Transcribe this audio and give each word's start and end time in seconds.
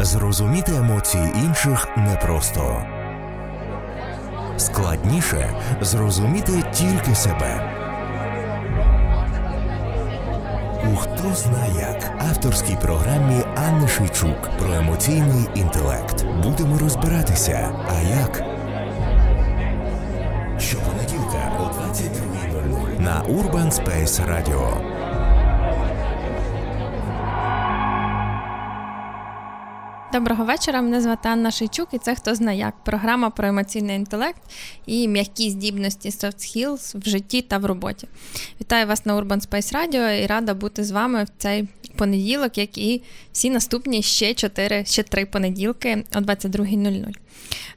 Зрозуміти 0.00 0.72
емоції 0.76 1.32
інших 1.44 1.88
непросто. 1.96 2.82
Складніше 4.56 5.54
зрозуміти 5.80 6.52
тільки 6.72 7.14
себе. 7.14 7.74
У 10.92 10.96
хто 10.96 11.34
зна 11.34 11.66
як 11.80 12.12
авторській 12.28 12.76
програмі 12.82 13.42
Анни 13.68 13.88
Шийчук 13.88 14.50
про 14.58 14.74
емоційний 14.74 15.48
інтелект. 15.54 16.26
Будемо 16.42 16.78
розбиратися. 16.78 17.70
А 17.88 18.00
як? 18.00 18.42
Щопонеділка 20.60 21.52
о 21.60 21.62
22.00 21.62 23.00
на 23.00 23.22
Urban 23.22 23.70
Space 23.70 24.26
Radio. 24.26 24.97
Доброго 30.18 30.44
вечора. 30.44 30.82
Мене 30.82 31.00
звати 31.00 31.28
Анна 31.28 31.50
Шийчук, 31.50 31.88
і 31.92 31.98
це 31.98 32.14
хто 32.14 32.34
знає 32.34 32.58
як 32.58 32.74
програма 32.84 33.30
про 33.30 33.48
емоційний 33.48 33.96
інтелект 33.96 34.42
і 34.86 35.08
м'які 35.08 35.50
здібності 35.50 36.10
soft 36.10 36.36
skills 36.36 36.98
в 36.98 37.08
житті 37.08 37.42
та 37.42 37.58
в 37.58 37.64
роботі. 37.64 38.08
Вітаю 38.60 38.86
вас 38.86 39.06
на 39.06 39.16
Urban 39.16 39.48
Space 39.48 39.74
Radio 39.74 40.24
і 40.24 40.26
рада 40.26 40.54
бути 40.54 40.84
з 40.84 40.90
вами 40.90 41.24
в 41.24 41.28
цей 41.38 41.68
понеділок, 41.96 42.58
як 42.58 42.78
і 42.78 43.02
всі 43.32 43.50
наступні 43.50 44.02
ще 44.02 44.34
4, 44.34 44.84
ще 44.84 45.02
3 45.02 45.26
понеділки 45.26 46.04
о 46.14 46.18
22.00. 46.18 47.14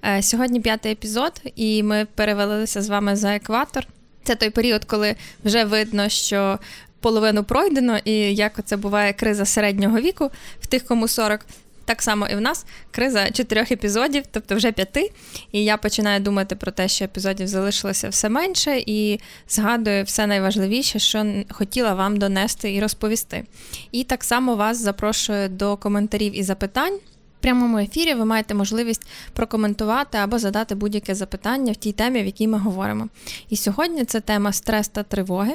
Е, 0.03 0.21
сьогодні 0.21 0.59
п'ятий 0.59 0.91
епізод, 0.91 1.41
і 1.55 1.83
ми 1.83 2.07
перевелилися 2.15 2.81
з 2.81 2.89
вами 2.89 3.15
за 3.15 3.35
екватор. 3.35 3.87
Це 4.23 4.35
той 4.35 4.49
період, 4.49 4.85
коли 4.85 5.15
вже 5.45 5.63
видно, 5.63 6.09
що 6.09 6.59
половину 6.99 7.43
пройдено, 7.43 7.97
і 8.05 8.11
як 8.35 8.59
це 8.65 8.77
буває 8.77 9.13
криза 9.13 9.45
середнього 9.45 9.99
віку 9.99 10.31
в 10.59 10.67
тих, 10.67 10.85
кому 10.85 11.07
40. 11.07 11.45
Так 11.91 12.01
само 12.01 12.27
і 12.27 12.35
в 12.35 12.41
нас 12.41 12.65
криза 12.91 13.31
чотирьох 13.31 13.71
епізодів, 13.71 14.23
тобто 14.31 14.55
вже 14.55 14.71
п'яти. 14.71 15.11
І 15.51 15.63
я 15.63 15.77
починаю 15.77 16.19
думати 16.19 16.55
про 16.55 16.71
те, 16.71 16.87
що 16.87 17.05
епізодів 17.05 17.47
залишилося 17.47 18.09
все 18.09 18.29
менше, 18.29 18.83
і 18.85 19.19
згадую 19.49 20.03
все 20.03 20.27
найважливіше, 20.27 20.99
що 20.99 21.25
хотіла 21.49 21.93
вам 21.93 22.17
донести 22.17 22.73
і 22.73 22.79
розповісти. 22.79 23.43
І 23.91 24.03
так 24.03 24.23
само 24.23 24.55
вас 24.55 24.77
запрошую 24.77 25.49
до 25.49 25.77
коментарів 25.77 26.37
і 26.39 26.43
запитань 26.43 26.99
прямому 27.41 27.77
ефірі 27.77 28.13
ви 28.13 28.25
маєте 28.25 28.53
можливість 28.53 29.07
прокоментувати 29.33 30.17
або 30.17 30.39
задати 30.39 30.75
будь-яке 30.75 31.15
запитання 31.15 31.71
в 31.71 31.75
тій 31.75 31.91
темі, 31.91 32.23
в 32.23 32.25
якій 32.25 32.47
ми 32.47 32.57
говоримо. 32.57 33.07
І 33.49 33.57
сьогодні 33.57 34.05
це 34.05 34.19
тема 34.19 34.53
стрес 34.53 34.87
та 34.87 35.03
тривоги, 35.03 35.53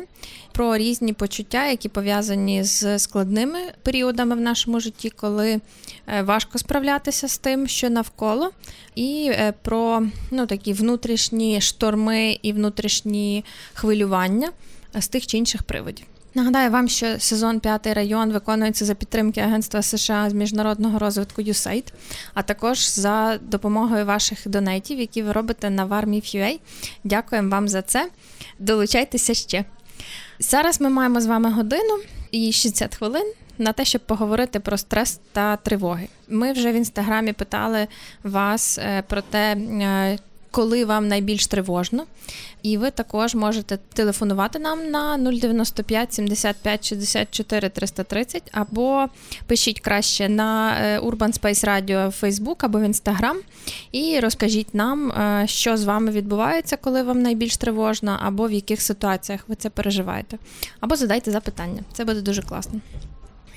про 0.52 0.76
різні 0.76 1.12
почуття, 1.12 1.66
які 1.66 1.88
пов'язані 1.88 2.64
з 2.64 2.98
складними 2.98 3.58
періодами 3.82 4.36
в 4.36 4.40
нашому 4.40 4.80
житті, 4.80 5.10
коли 5.10 5.60
е, 6.06 6.22
важко 6.22 6.58
справлятися 6.58 7.28
з 7.28 7.38
тим, 7.38 7.66
що 7.66 7.90
навколо, 7.90 8.50
і 8.94 9.30
е, 9.30 9.54
про 9.62 10.02
ну, 10.30 10.46
такі 10.46 10.72
внутрішні 10.72 11.60
шторми 11.60 12.38
і 12.42 12.52
внутрішні 12.52 13.44
хвилювання 13.74 14.48
з 14.94 15.08
тих 15.08 15.26
чи 15.26 15.38
інших 15.38 15.62
приводів. 15.62 16.06
Нагадаю 16.36 16.70
вам, 16.70 16.88
що 16.88 17.18
сезон 17.18 17.60
п'ятий 17.60 17.92
район 17.92 18.32
виконується 18.32 18.84
за 18.84 18.94
підтримки 18.94 19.40
Агентства 19.40 19.82
США 19.82 20.30
з 20.30 20.32
міжнародного 20.32 20.98
розвитку 20.98 21.42
USAID, 21.42 21.92
а 22.34 22.42
також 22.42 22.88
за 22.88 23.38
допомогою 23.42 24.06
ваших 24.06 24.48
донейтів, 24.48 24.98
які 25.00 25.22
ви 25.22 25.32
робите 25.32 25.70
на 25.70 25.86
Warmif.ua. 25.86 26.60
Дякуємо 27.04 27.50
вам 27.50 27.68
за 27.68 27.82
це. 27.82 28.08
Долучайтеся 28.58 29.34
ще. 29.34 29.64
Зараз 30.38 30.80
ми 30.80 30.90
маємо 30.90 31.20
з 31.20 31.26
вами 31.26 31.50
годину 31.50 31.98
і 32.30 32.52
60 32.52 32.96
хвилин. 32.96 33.32
На 33.58 33.72
те, 33.72 33.84
щоб 33.84 34.00
поговорити 34.00 34.60
про 34.60 34.78
стрес 34.78 35.20
та 35.32 35.56
тривоги. 35.56 36.08
Ми 36.28 36.52
вже 36.52 36.72
в 36.72 36.74
інстаграмі 36.74 37.32
питали 37.32 37.86
вас 38.22 38.78
е, 38.78 39.02
про 39.08 39.22
те, 39.22 39.52
е, 39.52 40.18
коли 40.50 40.84
вам 40.84 41.08
найбільш 41.08 41.46
тривожно. 41.46 42.04
І 42.62 42.78
ви 42.78 42.90
також 42.90 43.34
можете 43.34 43.78
телефонувати 43.92 44.58
нам 44.58 44.90
на 44.90 45.18
095 45.18 46.14
75 46.14 46.88
64 46.88 47.68
330 47.68 48.42
або 48.52 49.06
пишіть 49.46 49.80
краще 49.80 50.28
на 50.28 50.76
е, 50.80 51.00
Urban 51.00 51.40
Space 51.40 51.64
Radio 51.64 52.08
в 52.08 52.24
Facebook 52.24 52.56
або 52.58 52.78
в 52.78 52.82
Instagram 52.82 53.36
і 53.92 54.20
розкажіть 54.20 54.74
нам, 54.74 55.10
е, 55.10 55.44
що 55.46 55.76
з 55.76 55.84
вами 55.84 56.10
відбувається, 56.10 56.76
коли 56.76 57.02
вам 57.02 57.22
найбільш 57.22 57.56
тривожно, 57.56 58.18
або 58.22 58.48
в 58.48 58.52
яких 58.52 58.82
ситуаціях 58.82 59.44
ви 59.48 59.54
це 59.54 59.70
переживаєте. 59.70 60.38
Або 60.80 60.96
задайте 60.96 61.30
запитання. 61.30 61.82
Це 61.92 62.04
буде 62.04 62.20
дуже 62.20 62.42
класно. 62.42 62.80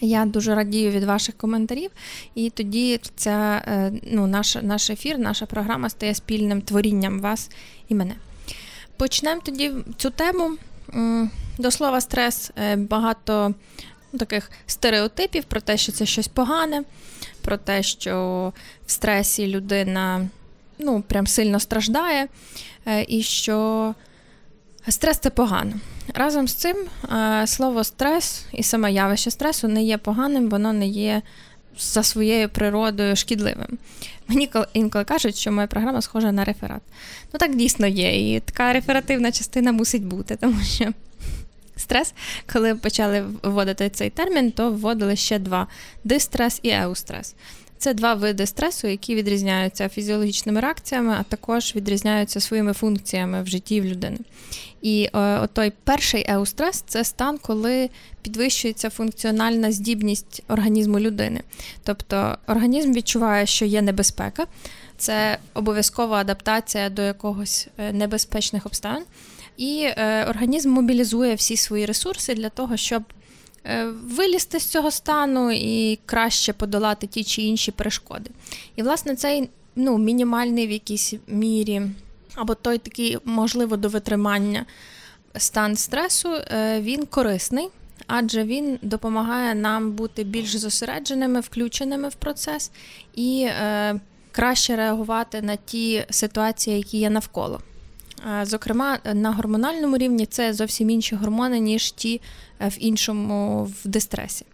Я 0.02 0.26
дуже 0.26 0.56
радію 0.56 0.92
від 0.92 1.04
ваших 1.04 1.38
коментарів, 1.38 1.92
і 2.36 2.50
тоді 2.50 3.00
ця 3.16 3.64
е, 3.68 3.92
ну, 4.12 4.28
наш, 4.28 4.58
наш 4.62 4.90
ефір, 4.90 5.18
наша 5.18 5.46
програма 5.46 5.90
стає 5.90 6.16
спільним 6.16 6.62
творінням 6.62 7.20
вас 7.20 7.50
і 7.88 7.96
мене. 7.96 8.16
Почнемо 8.98 9.42
тоді 9.46 9.72
цю 9.98 10.10
тему. 10.10 10.58
До 11.58 11.72
слова, 11.72 12.02
стрес 12.02 12.52
е, 12.58 12.76
багато 12.76 13.54
ну, 14.14 14.20
таких 14.20 14.52
стереотипів 14.68 15.44
про 15.44 15.62
те, 15.62 15.78
що 15.78 15.92
це 15.92 16.06
щось 16.06 16.28
погане, 16.28 16.84
про 17.42 17.58
те, 17.58 17.84
що 17.84 18.54
в 18.86 18.92
стресі 18.92 19.48
людина 19.48 20.28
ну, 20.80 21.02
прям 21.02 21.28
сильно 21.28 21.60
страждає, 21.60 22.28
е, 22.86 23.06
і 23.08 23.24
що 23.24 23.96
стрес 24.90 25.18
це 25.18 25.30
погано. 25.30 25.72
Разом 26.14 26.48
з 26.48 26.54
цим 26.54 26.78
е, 27.12 27.48
слово 27.48 27.84
стрес 27.84 28.46
і 28.52 28.64
саме 28.64 28.92
явище 28.92 29.32
стресу 29.32 29.68
не 29.68 29.84
є 29.84 29.98
поганим, 29.98 30.50
воно 30.50 30.74
не 30.74 30.88
є 30.88 31.22
за 31.80 32.04
своєю 32.04 32.50
природою 32.50 33.16
шкідливим. 33.16 33.78
Мені 34.28 34.50
інколи 34.74 35.04
кажуть, 35.04 35.36
що 35.36 35.52
моя 35.52 35.68
програма 35.68 36.02
схожа 36.02 36.32
на 36.32 36.46
реферат. 36.46 36.82
Ну 37.34 37.40
так 37.40 37.56
дійсно 37.56 37.88
є. 37.88 38.36
І 38.36 38.40
така 38.40 38.74
реферативна 38.74 39.32
частина 39.32 39.72
мусить 39.72 40.06
бути, 40.06 40.36
тому 40.36 40.62
що 40.64 40.94
стрес, 41.78 42.14
коли 42.54 42.76
почали 42.76 43.26
вводити 43.44 43.90
цей 43.90 44.10
термін, 44.10 44.52
то 44.52 44.72
вводили 44.72 45.16
ще 45.16 45.40
два: 45.40 45.68
дистрес 46.04 46.60
і 46.64 46.70
еустрес. 46.70 47.36
Це 47.80 47.94
два 47.94 48.14
види 48.14 48.46
стресу, 48.46 48.88
які 48.88 49.16
відрізняються 49.16 49.90
фізіологічними 49.90 50.60
реакціями, 50.60 51.16
а 51.20 51.24
також 51.24 51.76
відрізняються 51.76 52.40
своїми 52.40 52.74
функціями 52.74 53.44
в 53.44 53.48
житті 53.48 53.82
в 53.82 53.86
людини. 53.86 54.18
І 54.82 55.10
е, 55.16 55.48
той 55.54 55.72
перший 55.84 56.26
еустрес 56.28 56.84
це 56.88 57.04
стан, 57.04 57.38
коли 57.38 57.90
підвищується 58.22 58.90
функціональна 58.90 59.72
здібність 59.72 60.44
організму 60.48 61.00
людини. 61.00 61.42
Тобто 61.84 62.38
організм 62.48 62.94
відчуває, 62.94 63.46
що 63.46 63.66
є 63.66 63.82
небезпека, 63.82 64.46
це 64.98 65.38
обов'язкова 65.54 66.18
адаптація 66.18 66.90
до 66.90 67.02
якогось 67.02 67.68
е, 67.78 67.94
небезпечних 67.94 68.66
обставин. 68.66 69.04
І 69.58 69.84
е, 69.84 70.26
організм 70.30 70.72
мобілізує 70.72 71.36
всі 71.36 71.58
свої 71.58 71.86
ресурси 71.86 72.34
для 72.34 72.50
того, 72.50 72.78
щоб 72.78 73.04
вилізти 74.04 74.60
з 74.60 74.66
цього 74.66 74.92
стану 74.92 75.52
і 75.52 76.00
краще 76.06 76.54
подолати 76.54 77.08
ті 77.08 77.24
чи 77.24 77.42
інші 77.42 77.72
перешкоди. 77.72 78.30
І, 78.76 78.84
власне, 78.84 79.16
цей 79.16 79.50
ну, 79.76 79.98
мінімальний 79.98 80.68
в 80.68 80.72
якійсь 80.72 81.14
мірі, 81.28 81.82
або 82.36 82.56
той 82.56 82.78
такий, 82.78 83.18
можливо, 83.26 83.78
до 83.78 83.90
витримання 83.90 84.66
стан 85.38 85.76
стресу, 85.76 86.30
е, 86.34 86.82
він 86.82 87.06
корисний. 87.06 87.70
Адже 88.08 88.44
він 88.44 88.80
допомагає 88.82 89.56
нам 89.56 89.92
бути 89.92 90.24
більш 90.24 90.56
зосередженими, 90.56 91.40
включеними 91.40 92.10
в 92.10 92.16
процес 92.16 92.72
і 93.16 93.48
е, 93.50 94.00
краще 94.32 94.76
реагувати 94.76 95.42
на 95.42 95.56
ті 95.56 96.06
ситуації, 96.10 96.78
які 96.78 96.98
є 96.98 97.10
навколо. 97.10 97.62
Зокрема, 98.44 99.00
на 99.14 99.32
гормональному 99.32 99.98
рівні 99.98 100.26
це 100.26 100.54
зовсім 100.54 100.90
інші 100.90 101.16
гормони, 101.16 101.60
ніж 101.60 101.92
ті 101.92 102.22
е, 102.60 102.68
в 102.68 102.76
іншому 102.80 103.64
в 103.84 103.88
дистресі. 103.88 104.46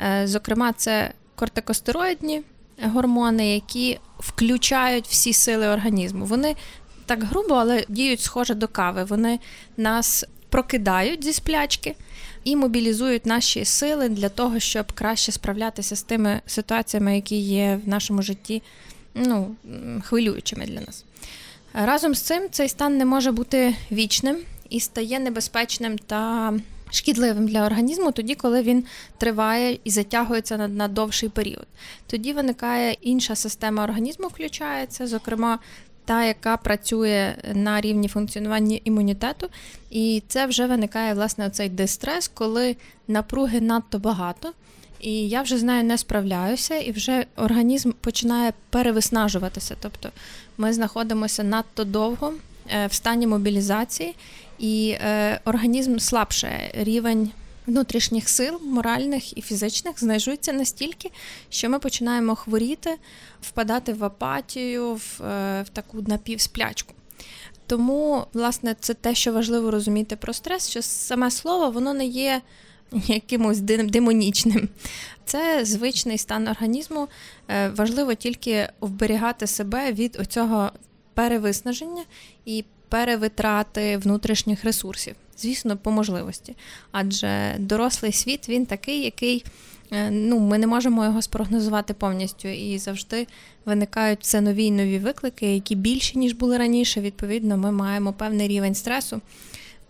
Е, 0.00 0.26
зокрема, 0.26 0.72
це 0.72 1.12
кортикостероїдні 1.34 2.42
гормони, 2.82 3.54
які 3.54 3.98
включають 4.18 5.06
всі 5.06 5.32
сили 5.32 5.68
організму. 5.68 6.24
Вони 6.24 6.56
так 7.06 7.24
грубо, 7.24 7.54
але 7.54 7.84
діють 7.88 8.20
схоже 8.20 8.54
до 8.54 8.68
кави. 8.68 9.04
Вони 9.04 9.38
нас 9.76 10.24
прокидають 10.48 11.24
зі 11.24 11.32
сплячки 11.32 11.94
і 12.44 12.56
мобілізують 12.56 13.26
наші 13.26 13.64
сили 13.64 14.08
для 14.08 14.28
того, 14.28 14.58
щоб 14.58 14.92
краще 14.92 15.32
справлятися 15.32 15.96
з 15.96 16.02
тими 16.02 16.40
ситуаціями, 16.46 17.14
які 17.14 17.36
є 17.36 17.80
в 17.84 17.88
нашому 17.88 18.22
житті, 18.22 18.62
ну, 19.14 19.54
хвилюючими 20.04 20.66
для 20.66 20.80
нас. 20.80 21.04
Разом 21.84 22.14
з 22.14 22.20
цим 22.20 22.42
цей 22.50 22.68
стан 22.68 22.96
не 22.96 23.04
може 23.04 23.32
бути 23.32 23.74
вічним 23.92 24.36
і 24.70 24.80
стає 24.80 25.18
небезпечним 25.18 25.98
та 25.98 26.52
шкідливим 26.90 27.48
для 27.48 27.66
організму 27.66 28.12
тоді, 28.12 28.34
коли 28.34 28.62
він 28.62 28.84
триває 29.18 29.78
і 29.84 29.90
затягується 29.90 30.56
на, 30.56 30.68
на 30.68 30.88
довший 30.88 31.28
період. 31.28 31.66
Тоді 32.06 32.32
виникає 32.32 32.96
інша 33.00 33.34
система 33.34 33.84
організму, 33.84 34.28
включається, 34.28 35.06
зокрема. 35.06 35.58
Та, 36.04 36.24
яка 36.24 36.56
працює 36.56 37.34
на 37.54 37.80
рівні 37.80 38.08
функціонування 38.08 38.78
імунітету, 38.84 39.48
і 39.90 40.22
це 40.28 40.46
вже 40.46 40.66
виникає 40.66 41.14
власне 41.14 41.50
цей 41.50 41.68
дистрес, 41.68 42.28
коли 42.28 42.76
напруги 43.08 43.60
надто 43.60 43.98
багато, 43.98 44.52
і 45.00 45.28
я 45.28 45.42
вже 45.42 45.58
з 45.58 45.62
нею 45.62 45.84
не 45.84 45.98
справляюся, 45.98 46.76
і 46.76 46.92
вже 46.92 47.26
організм 47.36 47.92
починає 48.00 48.52
перевиснажуватися. 48.70 49.76
Тобто 49.80 50.10
ми 50.58 50.72
знаходимося 50.72 51.42
надто 51.42 51.84
довго 51.84 52.34
е, 52.70 52.86
в 52.86 52.92
стані 52.92 53.26
мобілізації, 53.26 54.14
і 54.58 54.96
е, 55.00 55.40
організм 55.44 55.98
слабше 55.98 56.70
рівень. 56.74 57.30
Внутрішніх 57.66 58.28
сил, 58.28 58.60
моральних 58.64 59.38
і 59.38 59.42
фізичних 59.42 60.00
знижується 60.00 60.52
настільки, 60.52 61.10
що 61.50 61.70
ми 61.70 61.78
починаємо 61.78 62.34
хворіти, 62.34 62.96
впадати 63.42 63.92
в 63.92 64.04
апатію, 64.04 64.94
в, 64.94 65.22
е, 65.22 65.62
в 65.62 65.68
таку 65.68 66.04
напівсплячку. 66.06 66.94
Тому, 67.66 68.26
власне, 68.32 68.76
це 68.80 68.94
те, 68.94 69.14
що 69.14 69.32
важливо 69.32 69.70
розуміти 69.70 70.16
про 70.16 70.32
стрес, 70.32 70.70
що 70.70 70.82
саме 70.82 71.30
слово 71.30 71.70
воно 71.70 71.94
не 71.94 72.06
є 72.06 72.42
якимось 73.06 73.60
демонічним. 73.60 74.68
Це 75.24 75.64
звичний 75.64 76.18
стан 76.18 76.48
організму. 76.48 77.08
Е, 77.48 77.68
важливо 77.68 78.14
тільки 78.14 78.68
вберігати 78.80 79.46
себе 79.46 79.92
від 79.92 80.16
оцього 80.20 80.70
перевиснаження 81.14 82.04
і 82.44 82.64
перевитрати 82.88 83.96
внутрішніх 83.96 84.64
ресурсів. 84.64 85.14
Звісно, 85.38 85.76
по 85.76 85.90
можливості. 85.90 86.56
Адже 86.92 87.56
дорослий 87.58 88.12
світ 88.12 88.48
він 88.48 88.66
такий, 88.66 89.04
який 89.04 89.44
е, 89.92 90.10
ну, 90.10 90.38
ми 90.38 90.58
не 90.58 90.66
можемо 90.66 91.04
його 91.04 91.22
спрогнозувати 91.22 91.94
повністю. 91.94 92.48
І 92.48 92.78
завжди 92.78 93.26
виникають 93.64 94.18
все 94.22 94.40
нові 94.40 94.64
й 94.64 94.70
нові 94.70 94.98
виклики, 94.98 95.54
які 95.54 95.74
більші, 95.74 96.18
ніж 96.18 96.32
були 96.32 96.58
раніше. 96.58 97.00
Відповідно, 97.00 97.56
ми 97.56 97.72
маємо 97.72 98.12
певний 98.12 98.48
рівень 98.48 98.74
стресу, 98.74 99.20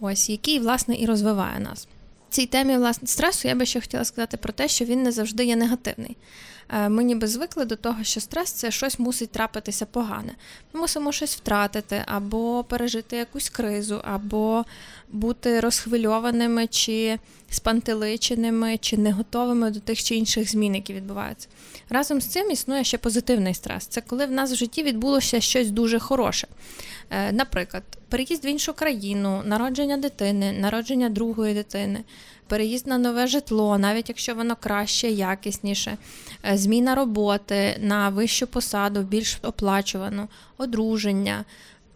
ось 0.01 0.31
який, 0.31 0.59
власне, 0.59 0.97
і 0.97 1.07
розвиває 1.07 1.61
нас 1.61 1.89
цій 2.37 2.47
темі 2.47 2.77
власне 2.77 3.09
стресу 3.09 3.49
я 3.49 3.55
би 3.55 3.67
ще 3.67 3.81
хотіла 3.81 4.05
сказати 4.05 4.37
про 4.37 4.53
те, 4.53 4.69
що 4.69 4.85
він 4.85 5.03
не 5.03 5.13
завжди 5.13 5.45
є 5.45 5.57
негативний. 5.57 6.17
Е, 6.69 6.89
ми 6.89 7.05
ніби 7.05 7.27
звикли 7.27 7.65
до 7.65 7.77
того, 7.77 8.05
що 8.05 8.21
стрес 8.21 8.53
це 8.53 8.71
щось 8.71 8.99
мусить 8.99 9.31
трапитися 9.31 9.87
погане. 9.87 10.35
Ми 10.73 10.81
мусимо 10.81 11.13
щось 11.13 11.37
втратити, 11.37 12.03
або 12.07 12.65
пережити 12.65 13.17
якусь 13.17 13.49
кризу, 13.49 14.01
або 14.05 14.65
бути 15.09 15.61
розхвильованими 15.61 16.67
чи 16.67 17.19
спантеличеними, 17.51 18.79
чи 18.79 18.97
не 18.97 19.13
готовими 19.13 19.71
до 19.71 19.81
тих 19.81 20.03
чи 20.03 20.15
інших 20.15 20.51
змін, 20.51 20.75
які 20.75 20.93
відбуваються. 20.95 21.49
Разом 21.89 22.21
з 22.21 22.27
цим 22.27 22.51
існує 22.51 22.85
ще 22.85 22.99
позитивний 22.99 23.55
стрес. 23.55 23.87
Це 23.87 24.01
коли 24.01 24.27
в 24.27 24.31
нас 24.31 24.53
в 24.53 24.57
житті 24.57 24.83
відбулося 24.83 25.41
щось 25.41 25.71
дуже 25.71 25.99
хороше. 25.99 26.47
Е, 27.11 27.33
наприклад, 27.33 27.83
переїзд 28.09 28.45
в 28.45 28.47
іншу 28.47 28.73
країну, 28.73 29.43
народження 29.45 29.97
дитини, 29.97 30.53
народження 30.53 31.09
другої 31.09 31.55
дитини, 31.55 32.05
переїзд 32.47 32.87
на 32.87 32.99
нове 32.99 33.27
житло, 33.27 33.79
навіть 33.79 34.09
якщо 34.09 34.35
воно 34.35 34.57
краще, 34.61 35.09
якісніше, 35.11 35.97
е, 36.45 36.59
зміна 36.59 36.95
роботи 36.95 37.77
на 37.81 38.09
вищу 38.09 38.47
посаду, 38.47 39.01
більш 39.03 39.39
оплачувану, 39.43 40.29
одруження. 40.59 41.45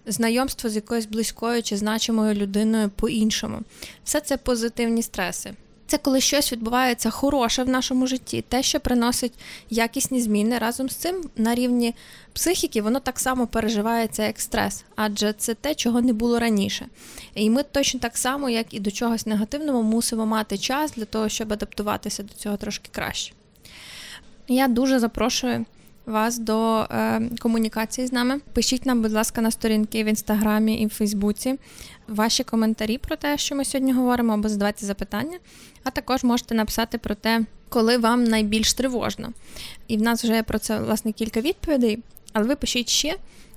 Знайомство 0.06 0.70
з 0.70 0.76
якоюсь 0.76 1.06
близькою 1.06 1.62
чи 1.62 1.76
значимою 1.76 2.34
людиною 2.34 2.90
по-іншому. 2.96 3.60
Все 4.04 4.20
це 4.20 4.36
позитивні 4.36 5.02
стреси. 5.02 5.54
Це 5.90 5.98
коли 5.98 6.20
щось 6.20 6.52
відбувається 6.52 7.10
хороше 7.10 7.62
в 7.62 7.68
нашому 7.68 8.06
житті, 8.06 8.44
те, 8.48 8.62
що 8.62 8.80
приносить 8.80 9.32
якісні 9.70 10.20
зміни 10.20 10.58
разом 10.58 10.88
з 10.88 10.96
цим 10.96 11.22
на 11.36 11.54
рівні 11.54 11.94
психіки, 12.32 12.82
воно 12.82 13.00
так 13.00 13.20
само 13.20 13.46
переживається 13.46 14.26
як 14.26 14.40
стрес, 14.40 14.84
адже 14.96 15.32
це 15.32 15.54
те, 15.54 15.74
чого 15.74 16.00
не 16.00 16.12
було 16.12 16.38
раніше. 16.38 16.86
І 17.34 17.50
ми 17.50 17.62
точно 17.62 18.00
так 18.00 18.16
само, 18.16 18.50
як 18.50 18.74
і 18.74 18.80
до 18.80 18.90
чогось 18.90 19.26
негативного, 19.26 19.82
мусимо 19.82 20.26
мати 20.26 20.58
час 20.58 20.92
для 20.92 21.04
того, 21.04 21.28
щоб 21.28 21.52
адаптуватися 21.52 22.22
до 22.22 22.34
цього 22.34 22.56
трошки 22.56 22.88
краще. 22.92 23.32
Я 24.48 24.68
дуже 24.68 24.98
запрошую 24.98 25.64
вас 26.06 26.38
до 26.38 26.80
е, 26.80 27.22
комунікації 27.38 28.06
з 28.06 28.12
нами. 28.12 28.40
Пишіть 28.52 28.86
нам, 28.86 29.02
будь 29.02 29.12
ласка, 29.12 29.40
на 29.40 29.50
сторінки 29.50 30.04
в 30.04 30.06
інстаграмі 30.06 30.74
і 30.74 30.86
в 30.86 30.90
Фейсбуці 30.90 31.58
ваші 32.10 32.44
коментарі 32.44 32.98
про 32.98 33.16
те, 33.16 33.38
що 33.38 33.54
ми 33.54 33.64
сьогодні 33.64 33.92
говоримо, 33.92 34.32
або 34.32 34.48
задавайте 34.48 34.86
запитання. 34.86 35.38
А 35.84 35.90
також 35.90 36.24
можете 36.24 36.54
написати 36.54 36.98
про 36.98 37.14
те, 37.14 37.44
коли 37.68 37.98
вам 37.98 38.24
найбільш 38.24 38.74
тривожно. 38.74 39.32
І 39.88 39.96
в 39.96 40.02
нас 40.02 40.24
вже 40.24 40.42
про 40.42 40.58
це 40.58 40.78
власне 40.78 41.12
кілька 41.12 41.40
відповідей, 41.40 41.98
але 42.32 42.46
ви 42.46 42.56
пишіть 42.56 42.88
ще, 42.88 43.16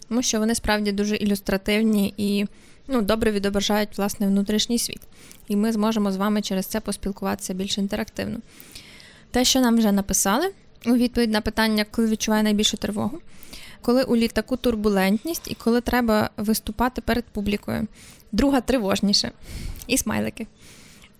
тому 0.09 0.21
що 0.21 0.39
вони 0.39 0.55
справді 0.55 0.91
дуже 0.91 1.15
ілюстративні 1.15 2.13
і 2.17 2.45
ну, 2.87 3.01
добре 3.01 3.31
відображають 3.31 3.97
власне 3.97 4.27
внутрішній 4.27 4.79
світ. 4.79 5.01
І 5.47 5.55
ми 5.55 5.71
зможемо 5.71 6.11
з 6.11 6.15
вами 6.15 6.41
через 6.41 6.65
це 6.65 6.79
поспілкуватися 6.79 7.53
більш 7.53 7.77
інтерактивно. 7.77 8.37
Те, 9.31 9.45
що 9.45 9.59
нам 9.59 9.77
вже 9.77 9.91
написали, 9.91 10.51
у 10.85 10.93
відповідь 10.93 11.31
на 11.31 11.41
питання, 11.41 11.85
коли 11.91 12.07
відчуває 12.07 12.43
найбільшу 12.43 12.77
тривогу, 12.77 13.19
коли 13.81 14.03
у 14.03 14.15
літаку 14.15 14.57
турбулентність 14.57 15.51
і 15.51 15.55
коли 15.55 15.81
треба 15.81 16.29
виступати 16.37 17.01
перед 17.01 17.25
публікою. 17.25 17.87
Друга 18.33 18.61
тривожніше. 18.61 19.31
І 19.87 19.97
смайлики. 19.97 20.47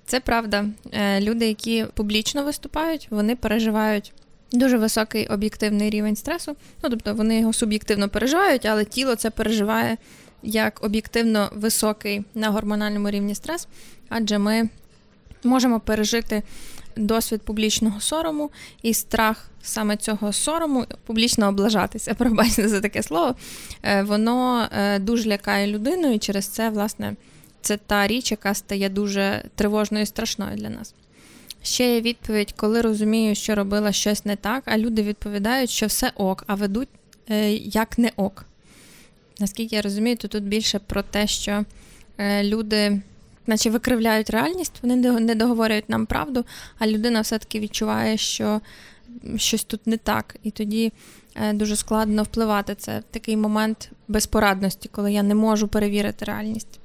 Це 0.05 0.19
правда. 0.19 0.65
Е, 0.91 1.21
люди, 1.21 1.47
які 1.47 1.85
публічно 1.93 2.43
виступають, 2.43 3.07
вони 3.09 3.35
переживають 3.35 4.13
дуже 4.51 4.77
високий 4.77 5.27
об'єктивний 5.27 5.89
рівень 5.89 6.15
стресу. 6.15 6.55
Ну, 6.83 6.89
тобто 6.89 7.13
вони 7.13 7.39
його 7.39 7.53
суб'єктивно 7.53 8.09
переживають, 8.09 8.65
але 8.65 8.85
тіло 8.85 9.15
це 9.15 9.29
переживає 9.29 9.97
як 10.43 10.83
об'єктивно 10.83 11.49
високий 11.55 12.23
на 12.35 12.49
гормональному 12.49 13.09
рівні 13.09 13.35
стрес, 13.35 13.67
адже 14.09 14.37
ми 14.37 14.69
можемо 15.43 15.79
пережити 15.79 16.43
досвід 16.95 17.41
публічного 17.41 18.01
сорому 18.01 18.51
і 18.81 18.93
страх 18.93 19.49
саме 19.61 19.97
цього 19.97 20.33
сорому, 20.33 20.85
публічно 21.05 21.47
облажатися, 21.47 22.13
пробачте 22.13 22.67
за 22.67 22.81
таке 22.81 23.03
слово, 23.03 23.35
е, 23.83 24.03
воно 24.03 24.67
е, 24.71 24.99
дуже 24.99 25.29
лякає 25.29 25.67
людину, 25.67 26.13
і 26.13 26.19
через 26.19 26.47
це, 26.47 26.69
власне, 26.69 27.15
це 27.61 27.77
та 27.77 28.07
річ, 28.07 28.31
яка 28.31 28.53
стає 28.53 28.89
дуже 28.89 29.43
тривожною 29.55 30.03
і 30.03 30.05
страшною 30.05 30.57
для 30.57 30.69
нас. 30.69 30.93
Ще 31.63 31.95
є 31.95 32.01
відповідь, 32.01 32.53
коли 32.57 32.81
розумію, 32.81 33.35
що 33.35 33.55
робила 33.55 33.91
щось 33.91 34.25
не 34.25 34.35
так, 34.35 34.63
а 34.65 34.77
люди 34.77 35.03
відповідають, 35.03 35.69
що 35.69 35.85
все 35.85 36.11
ок, 36.15 36.43
а 36.47 36.55
ведуть 36.55 36.89
е, 37.29 37.53
як 37.53 37.97
не 37.97 38.11
ок. 38.15 38.45
Наскільки 39.39 39.75
я 39.75 39.81
розумію, 39.81 40.17
то 40.17 40.27
тут 40.27 40.43
більше 40.43 40.79
про 40.79 41.01
те, 41.03 41.27
що 41.27 41.65
люди 42.43 43.01
наче 43.47 43.69
викривляють 43.69 44.29
реальність, 44.29 44.73
вони 44.81 44.95
не 45.19 45.35
договорюють 45.35 45.89
нам 45.89 46.05
правду, 46.05 46.45
а 46.79 46.87
людина 46.87 47.21
все-таки 47.21 47.59
відчуває, 47.59 48.17
що 48.17 48.61
щось 49.35 49.63
тут 49.63 49.87
не 49.87 49.97
так. 49.97 50.35
І 50.43 50.51
тоді 50.51 50.91
е, 51.35 51.53
дуже 51.53 51.75
складно 51.75 52.23
впливати. 52.23 52.75
Це 52.75 53.03
такий 53.11 53.37
момент 53.37 53.91
безпорадності, 54.07 54.89
коли 54.91 55.13
я 55.13 55.23
не 55.23 55.35
можу 55.35 55.67
перевірити 55.67 56.25
реальність. 56.25 56.79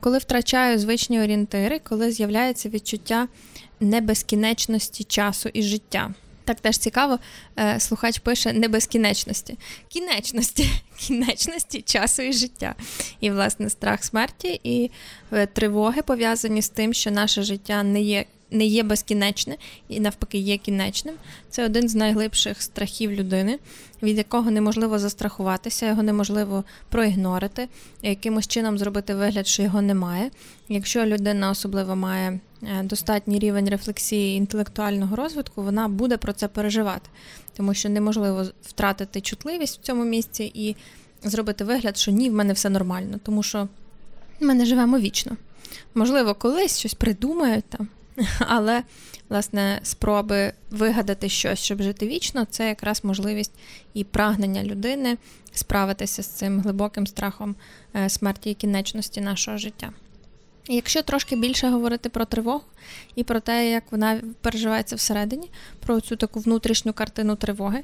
Коли 0.00 0.18
втрачаю 0.18 0.78
звичні 0.78 1.20
орієнтири, 1.20 1.78
коли 1.78 2.12
з'являється 2.12 2.68
відчуття 2.68 3.28
небезкінечності 3.80 5.04
часу 5.04 5.48
і 5.52 5.62
життя. 5.62 6.14
Так 6.48 6.60
теж 6.60 6.78
цікаво, 6.78 7.18
е, 7.58 7.80
слухач 7.80 8.18
пише 8.18 8.52
не 8.52 8.68
безкінечності, 8.68 9.58
кінечності, 9.88 10.70
кінечності 10.98 11.82
часу 11.82 12.22
і 12.22 12.32
життя. 12.32 12.74
І, 13.20 13.30
власне, 13.30 13.70
страх 13.70 14.04
смерті 14.04 14.60
і 14.64 14.90
е, 15.32 15.46
тривоги 15.46 16.02
пов'язані 16.02 16.62
з 16.62 16.68
тим, 16.68 16.94
що 16.94 17.10
наше 17.10 17.42
життя 17.42 17.82
не 17.82 18.00
є. 18.00 18.24
Не 18.50 18.64
є 18.66 18.82
безкінечне 18.82 19.56
і 19.88 20.00
навпаки 20.00 20.38
є 20.38 20.56
кінечним. 20.56 21.14
Це 21.50 21.64
один 21.64 21.88
з 21.88 21.94
найглибших 21.94 22.62
страхів 22.62 23.12
людини, 23.12 23.58
від 24.02 24.18
якого 24.18 24.50
неможливо 24.50 24.98
застрахуватися, 24.98 25.86
його 25.86 26.02
неможливо 26.02 26.64
проігнорити, 26.88 27.68
якимось 28.02 28.46
чином 28.46 28.78
зробити 28.78 29.14
вигляд, 29.14 29.46
що 29.46 29.62
його 29.62 29.82
немає. 29.82 30.30
Якщо 30.68 31.06
людина 31.06 31.50
особливо 31.50 31.96
має 31.96 32.40
Е, 32.62 32.82
достатній 32.82 33.38
рівень 33.38 33.68
рефлексії 33.68 34.36
інтелектуального 34.36 35.16
розвитку, 35.16 35.62
вона 35.62 35.88
буде 35.88 36.16
про 36.16 36.32
це 36.32 36.48
переживати, 36.48 37.10
тому 37.56 37.74
що 37.74 37.88
неможливо 37.88 38.44
втратити 38.62 39.20
чутливість 39.20 39.78
в 39.78 39.82
цьому 39.82 40.04
місці 40.04 40.52
і 40.54 40.76
зробити 41.22 41.64
вигляд, 41.64 41.98
що 41.98 42.10
ні, 42.10 42.30
в 42.30 42.32
мене 42.32 42.52
все 42.52 42.70
нормально, 42.70 43.20
тому 43.22 43.42
що 43.42 43.68
ми 44.40 44.54
не 44.54 44.66
живемо 44.66 44.98
вічно. 44.98 45.36
Можливо, 45.94 46.34
колись 46.34 46.78
щось 46.78 46.94
придумають 46.94 47.64
там, 47.64 47.88
але 48.38 48.82
власне 49.28 49.80
спроби 49.82 50.52
вигадати 50.70 51.28
щось, 51.28 51.58
щоб 51.58 51.82
жити 51.82 52.06
вічно, 52.06 52.46
це 52.50 52.68
якраз 52.68 53.04
можливість 53.04 53.52
і 53.94 54.04
прагнення 54.04 54.64
людини 54.64 55.16
справитися 55.52 56.22
з 56.22 56.26
цим 56.26 56.60
глибоким 56.60 57.06
страхом 57.06 57.56
е, 57.96 58.08
смерті 58.08 58.50
і 58.50 58.54
кінечності 58.54 59.20
нашого 59.20 59.58
життя. 59.58 59.92
Якщо 60.68 61.02
трошки 61.02 61.36
більше 61.36 61.68
говорити 61.68 62.08
про 62.08 62.24
тривогу 62.24 62.64
і 63.14 63.24
про 63.24 63.40
те, 63.40 63.70
як 63.70 63.84
вона 63.90 64.20
переживається 64.40 64.96
всередині, 64.96 65.50
про 65.80 66.00
цю 66.00 66.16
таку 66.16 66.40
внутрішню 66.40 66.92
картину 66.92 67.36
тривоги, 67.36 67.82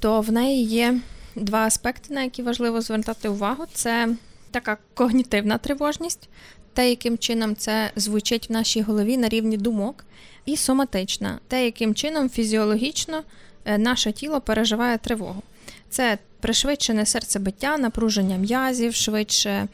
то 0.00 0.20
в 0.20 0.32
неї 0.32 0.64
є 0.64 1.00
два 1.36 1.58
аспекти, 1.58 2.14
на 2.14 2.22
які 2.22 2.42
важливо 2.42 2.80
звертати 2.80 3.28
увагу: 3.28 3.64
це 3.74 4.16
така 4.50 4.76
когнітивна 4.94 5.58
тривожність, 5.58 6.28
те, 6.74 6.90
яким 6.90 7.18
чином 7.18 7.56
це 7.56 7.90
звучить 7.96 8.48
в 8.48 8.52
нашій 8.52 8.82
голові 8.82 9.16
на 9.16 9.28
рівні 9.28 9.56
думок, 9.56 10.04
і 10.46 10.56
соматична, 10.56 11.38
те, 11.48 11.64
яким 11.64 11.94
чином 11.94 12.30
фізіологічно 12.30 13.22
е, 13.64 13.78
наше 13.78 14.12
тіло 14.12 14.40
переживає 14.40 14.98
тривогу. 14.98 15.42
Це 15.90 16.18
пришвидшене 16.40 17.06
серцебиття, 17.06 17.78
напруження 17.78 18.36
м'язів, 18.36 18.94
швидше 18.94 19.68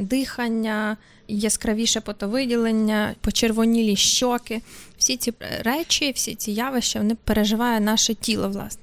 дихання, 0.00 0.96
яскравіше 1.28 2.00
потовиділення, 2.00 3.14
почервонілі 3.20 3.96
щоки. 3.96 4.62
Всі 4.98 5.16
ці 5.16 5.32
речі, 5.60 6.12
всі 6.12 6.34
ці 6.34 6.52
явища 6.52 6.98
вони 6.98 7.16
переживає 7.24 7.80
наше 7.80 8.14
тіло, 8.14 8.48
власне. 8.48 8.82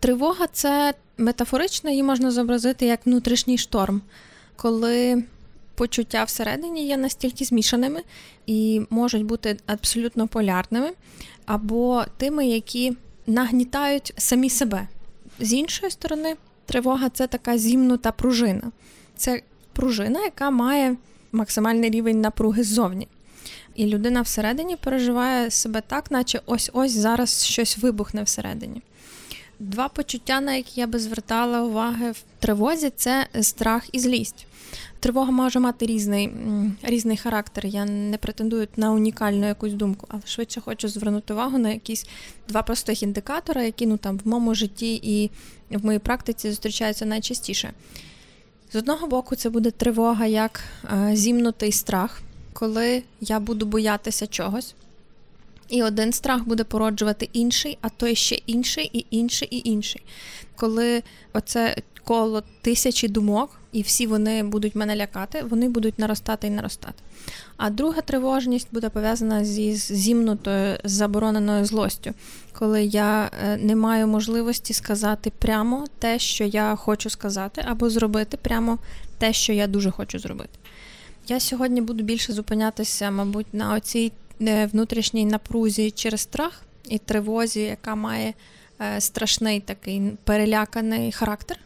Тривога 0.00 0.46
це 0.52 0.94
метафорично, 1.18 1.90
її 1.90 2.02
можна 2.02 2.30
зобразити 2.30 2.86
як 2.86 3.06
внутрішній 3.06 3.58
шторм, 3.58 4.02
коли 4.56 5.24
почуття 5.80 6.24
всередині 6.24 6.86
є 6.86 6.96
настільки 6.96 7.44
змішаними 7.44 8.02
і 8.46 8.82
можуть 8.90 9.24
бути 9.24 9.56
абсолютно 9.66 10.28
полярними, 10.28 10.90
або 11.46 12.04
тими, 12.16 12.46
які 12.46 12.96
нагнітають 13.26 14.12
самі 14.16 14.50
себе. 14.50 14.88
З 15.38 15.52
іншої 15.52 15.90
сторони, 15.90 16.36
тривога 16.66 17.08
це 17.08 17.26
така 17.26 17.58
зімнута 17.58 18.12
пружина. 18.12 18.62
Це 19.16 19.42
пружина, 19.72 20.20
яка 20.22 20.50
має 20.50 20.96
максимальний 21.32 21.90
рівень 21.90 22.20
напруги 22.20 22.62
ззовні. 22.62 23.08
І 23.74 23.86
людина 23.86 24.22
всередині 24.22 24.76
переживає 24.76 25.50
себе 25.50 25.82
так, 25.86 26.10
наче 26.10 26.40
ось-ось 26.46 26.92
зараз 26.92 27.44
щось 27.44 27.78
вибухне 27.78 28.22
всередині. 28.22 28.82
Два 29.60 29.88
почуття, 29.88 30.40
на 30.40 30.54
які 30.54 30.80
я 30.80 30.86
би 30.86 30.98
звертала 30.98 31.62
уваги 31.62 32.10
в 32.10 32.22
тривозі, 32.38 32.92
це 32.96 33.26
страх 33.40 33.88
і 33.92 33.98
злість. 33.98 34.46
Тривога 35.00 35.30
може 35.30 35.60
мати 35.60 35.86
різний 35.86 36.30
різний 36.82 37.16
характер. 37.16 37.66
Я 37.66 37.84
не 37.84 38.16
претендую 38.16 38.68
на 38.76 38.92
унікальну 38.92 39.46
якусь 39.46 39.72
думку, 39.72 40.06
але 40.10 40.22
швидше 40.24 40.60
хочу 40.60 40.88
звернути 40.88 41.34
увагу 41.34 41.58
на 41.58 41.70
якісь 41.70 42.06
два 42.48 42.62
простих 42.62 43.02
індикатори, 43.02 43.64
які 43.64 43.86
ну 43.86 43.96
там 43.96 44.18
в 44.24 44.28
моєму 44.28 44.54
житті 44.54 44.94
і 44.94 45.30
в 45.70 45.84
моїй 45.84 45.98
практиці 45.98 46.50
зустрічаються 46.50 47.06
найчастіше. 47.06 47.72
З 48.72 48.76
одного 48.76 49.06
боку, 49.06 49.36
це 49.36 49.50
буде 49.50 49.70
тривога 49.70 50.26
як 50.26 50.60
е, 50.84 51.16
зімнутий 51.16 51.72
страх, 51.72 52.20
коли 52.52 53.02
я 53.20 53.40
буду 53.40 53.66
боятися 53.66 54.26
чогось. 54.26 54.74
І 55.70 55.82
один 55.82 56.12
страх 56.12 56.44
буде 56.44 56.64
породжувати 56.64 57.28
інший, 57.32 57.78
а 57.80 57.88
той 57.88 58.14
ще 58.14 58.34
інший, 58.34 58.90
і 58.92 59.06
інший, 59.10 59.48
і 59.50 59.70
інший. 59.70 60.02
Коли 60.56 61.02
оце 61.32 61.76
коло 62.04 62.42
тисячі 62.60 63.08
думок, 63.08 63.60
і 63.72 63.82
всі 63.82 64.06
вони 64.06 64.42
будуть 64.42 64.74
мене 64.74 64.96
лякати, 64.96 65.42
вони 65.42 65.68
будуть 65.68 65.98
наростати 65.98 66.46
і 66.46 66.50
наростати. 66.50 67.02
А 67.56 67.70
друга 67.70 68.00
тривожність 68.00 68.68
буде 68.72 68.88
пов'язана 68.88 69.44
зі 69.44 69.74
зімнутою 69.74 70.76
забороненою 70.84 71.64
злостю, 71.64 72.14
коли 72.52 72.84
я 72.84 73.30
е, 73.44 73.56
не 73.56 73.76
маю 73.76 74.06
можливості 74.06 74.74
сказати 74.74 75.32
прямо 75.38 75.86
те, 75.98 76.18
що 76.18 76.44
я 76.44 76.76
хочу 76.76 77.10
сказати, 77.10 77.64
або 77.68 77.90
зробити 77.90 78.36
прямо 78.36 78.78
те, 79.18 79.32
що 79.32 79.52
я 79.52 79.66
дуже 79.66 79.90
хочу 79.90 80.18
зробити. 80.18 80.58
Я 81.28 81.40
сьогодні 81.40 81.80
буду 81.80 82.04
більше 82.04 82.32
зупинятися, 82.32 83.10
мабуть, 83.10 83.54
на 83.54 83.74
оцій 83.74 84.12
внутрішній 84.40 85.24
напрузі 85.24 85.90
через 85.90 86.20
страх 86.20 86.62
і 86.84 86.98
тривозі, 86.98 87.60
яка 87.60 87.94
має 87.94 88.34
е, 88.80 89.00
страшний 89.00 89.60
такий 89.60 90.02
переляканий 90.24 91.12
характер. 91.12 91.58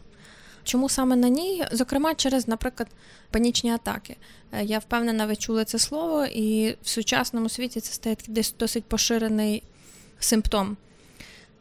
Чому 0.63 0.89
саме 0.89 1.15
на 1.15 1.29
ній? 1.29 1.65
Зокрема, 1.71 2.15
через, 2.15 2.47
наприклад, 2.47 2.89
панічні 3.31 3.71
атаки. 3.71 4.15
Е, 4.51 4.63
я 4.63 4.79
впевнена, 4.79 5.25
ви 5.25 5.35
чули 5.35 5.65
це 5.65 5.79
слово, 5.79 6.25
і 6.25 6.75
в 6.83 6.89
сучасному 6.89 7.49
світі 7.49 7.79
це 7.79 7.93
стає 7.93 8.17
десь 8.27 8.53
досить 8.59 8.83
поширений 8.83 9.63
симптом. 10.19 10.77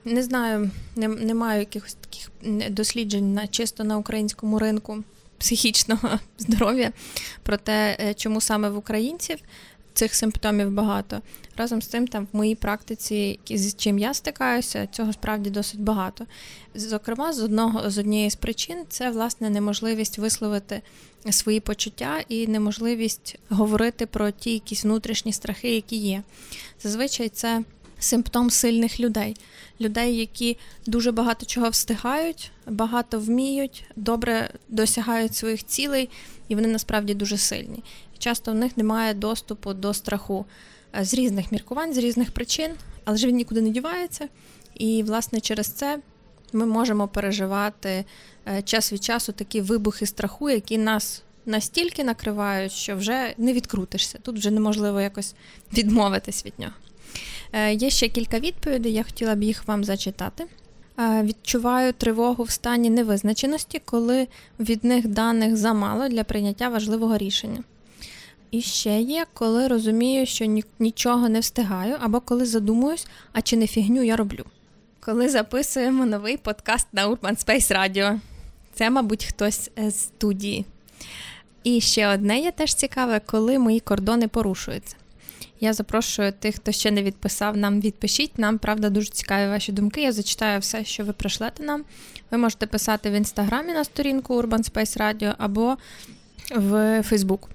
Не 0.04 0.22
знаю, 0.22 0.70
не, 0.96 1.08
не 1.08 1.34
маю 1.34 1.60
якихось 1.60 1.94
таких 1.94 2.30
досліджень 2.70 3.34
на 3.34 3.46
чисто 3.46 3.84
на 3.84 3.98
українському 3.98 4.58
ринку 4.58 5.04
психічного 5.38 6.18
здоров'я 6.38 6.92
про 7.42 7.56
те, 7.56 7.96
е, 8.00 8.14
чому 8.14 8.40
саме 8.40 8.68
в 8.70 8.76
українців 8.76 9.38
цих 9.94 10.14
симптомів 10.14 10.70
багато. 10.70 11.20
Разом 11.56 11.82
з 11.82 11.86
тим, 11.86 12.06
там 12.06 12.28
в 12.32 12.36
моїй 12.36 12.54
практиці, 12.54 13.38
з 13.50 13.74
чим 13.74 13.98
я 13.98 14.14
стикаюся, 14.14 14.86
цього 14.86 15.12
справді 15.12 15.50
досить 15.50 15.80
багато. 15.80 16.26
Зокрема, 16.74 17.32
з 17.32 17.40
одного 17.40 17.90
з 17.90 17.98
однієї 17.98 18.30
з 18.30 18.34
причин 18.34 18.84
це 18.88 19.10
власне 19.10 19.50
неможливість 19.50 20.18
висловити 20.18 20.82
свої 21.30 21.60
почуття 21.60 22.20
і 22.28 22.46
неможливість 22.46 23.38
говорити 23.48 24.06
про 24.06 24.30
ті 24.30 24.52
якісь 24.52 24.84
внутрішні 24.84 25.32
страхи, 25.32 25.74
які 25.74 25.96
є. 25.96 26.22
Зазвичай 26.82 27.28
це 27.28 27.62
симптом 27.98 28.50
сильних 28.50 29.00
людей, 29.00 29.36
людей, 29.80 30.16
які 30.16 30.56
дуже 30.86 31.12
багато 31.12 31.46
чого 31.46 31.70
встигають, 31.70 32.50
багато 32.66 33.20
вміють, 33.20 33.84
добре 33.96 34.50
досягають 34.68 35.36
своїх 35.36 35.66
цілей, 35.66 36.10
і 36.48 36.54
вони 36.54 36.68
насправді 36.68 37.14
дуже 37.14 37.38
сильні. 37.38 37.82
Часто 38.18 38.52
в 38.52 38.54
них 38.54 38.76
немає 38.76 39.14
доступу 39.14 39.74
до 39.74 39.94
страху 39.94 40.46
е, 40.98 41.04
з 41.04 41.14
різних 41.14 41.52
міркувань, 41.52 41.94
з 41.94 41.98
різних 41.98 42.30
причин, 42.30 42.70
але 43.04 43.16
ж 43.16 43.26
він 43.26 43.36
нікуди 43.36 43.60
не 43.60 43.70
дівається. 43.70 44.28
І, 44.74 45.02
власне, 45.02 45.40
через 45.40 45.66
це 45.66 45.98
ми 46.52 46.66
можемо 46.66 47.08
переживати 47.08 48.04
е, 48.48 48.62
час 48.62 48.92
від 48.92 49.04
часу 49.04 49.32
такі 49.32 49.60
вибухи 49.60 50.06
страху, 50.06 50.50
які 50.50 50.78
нас 50.78 51.22
настільки 51.46 52.04
накривають, 52.04 52.72
що 52.72 52.96
вже 52.96 53.34
не 53.38 53.52
відкрутишся. 53.52 54.18
Тут 54.22 54.38
вже 54.38 54.50
неможливо 54.50 55.00
якось 55.00 55.34
відмовитись 55.72 56.46
від 56.46 56.52
нього. 56.58 56.72
Е, 57.52 57.74
є 57.74 57.90
ще 57.90 58.08
кілька 58.08 58.38
відповідей, 58.38 58.92
я 58.92 59.02
хотіла 59.02 59.34
б 59.34 59.42
їх 59.42 59.68
вам 59.68 59.84
зачитати. 59.84 60.46
Відчуваю 60.98 61.92
тривогу 61.92 62.44
в 62.44 62.50
стані 62.50 62.90
невизначеності, 62.90 63.80
коли 63.84 64.28
від 64.60 64.84
них 64.84 65.08
даних 65.08 65.56
замало 65.56 66.08
для 66.08 66.24
прийняття 66.24 66.68
важливого 66.68 67.18
рішення. 67.18 67.62
І 68.54 68.60
ще 68.60 69.00
є, 69.00 69.26
коли 69.34 69.68
розумію, 69.68 70.26
що 70.26 70.62
нічого 70.78 71.28
не 71.28 71.40
встигаю, 71.40 71.96
або 72.00 72.20
коли 72.20 72.46
задумуюсь, 72.46 73.06
а 73.32 73.42
чи 73.42 73.56
не 73.56 73.66
фігню 73.66 74.02
я 74.02 74.16
роблю. 74.16 74.44
Коли 75.00 75.28
записуємо 75.28 76.06
новий 76.06 76.36
подкаст 76.36 76.86
на 76.92 77.08
Urban 77.08 77.44
Space 77.44 77.72
Radio. 77.72 78.20
Це, 78.74 78.90
мабуть, 78.90 79.24
хтось 79.24 79.70
з 79.76 79.94
студії. 79.94 80.64
І 81.64 81.80
ще 81.80 82.08
одне 82.08 82.40
є 82.40 82.50
теж 82.52 82.74
цікаве, 82.74 83.20
коли 83.26 83.58
мої 83.58 83.80
кордони 83.80 84.28
порушуються. 84.28 84.96
Я 85.60 85.72
запрошую 85.72 86.32
тих, 86.32 86.54
хто 86.54 86.72
ще 86.72 86.90
не 86.90 87.02
відписав, 87.02 87.56
нам 87.56 87.80
відпишіть. 87.80 88.38
Нам, 88.38 88.58
правда, 88.58 88.90
дуже 88.90 89.08
цікаві 89.08 89.50
ваші 89.50 89.72
думки. 89.72 90.02
Я 90.02 90.12
зачитаю 90.12 90.60
все, 90.60 90.84
що 90.84 91.04
ви 91.04 91.12
прийшлете 91.12 91.62
нам. 91.62 91.84
Ви 92.30 92.38
можете 92.38 92.66
писати 92.66 93.10
в 93.10 93.12
інстаграмі 93.12 93.72
на 93.72 93.84
сторінку 93.84 94.42
Urban 94.42 94.70
Space 94.72 94.98
Radio 95.00 95.34
або 95.38 95.76
в 96.56 97.02
Фейсбук. 97.02 97.48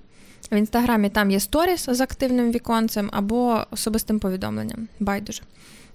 В 0.52 0.56
інстаграмі 0.56 1.10
там 1.10 1.32
є 1.32 1.40
сторіс 1.40 1.86
з 1.90 2.02
активним 2.02 2.52
віконцем 2.52 3.10
або 3.14 3.66
особистим 3.72 4.20
повідомленням. 4.20 4.88
Байдуже. 5.00 5.42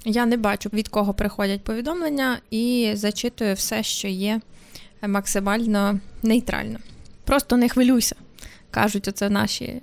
Я 0.05 0.27
не 0.27 0.37
бачу, 0.37 0.71
від 0.73 0.89
кого 0.89 1.15
приходять 1.15 1.65
повідомлення, 1.65 2.39
і 2.51 2.91
зачитую 2.95 3.55
все, 3.55 3.83
що 3.83 4.09
є 4.09 4.41
максимально 5.07 6.01
нейтрально. 6.23 6.79
Просто 7.25 7.57
не 7.57 7.69
хвилюйся, 7.69 8.17
кажуть 8.71 9.09
оце 9.09 9.31
наші 9.31 9.65
е, 9.65 9.81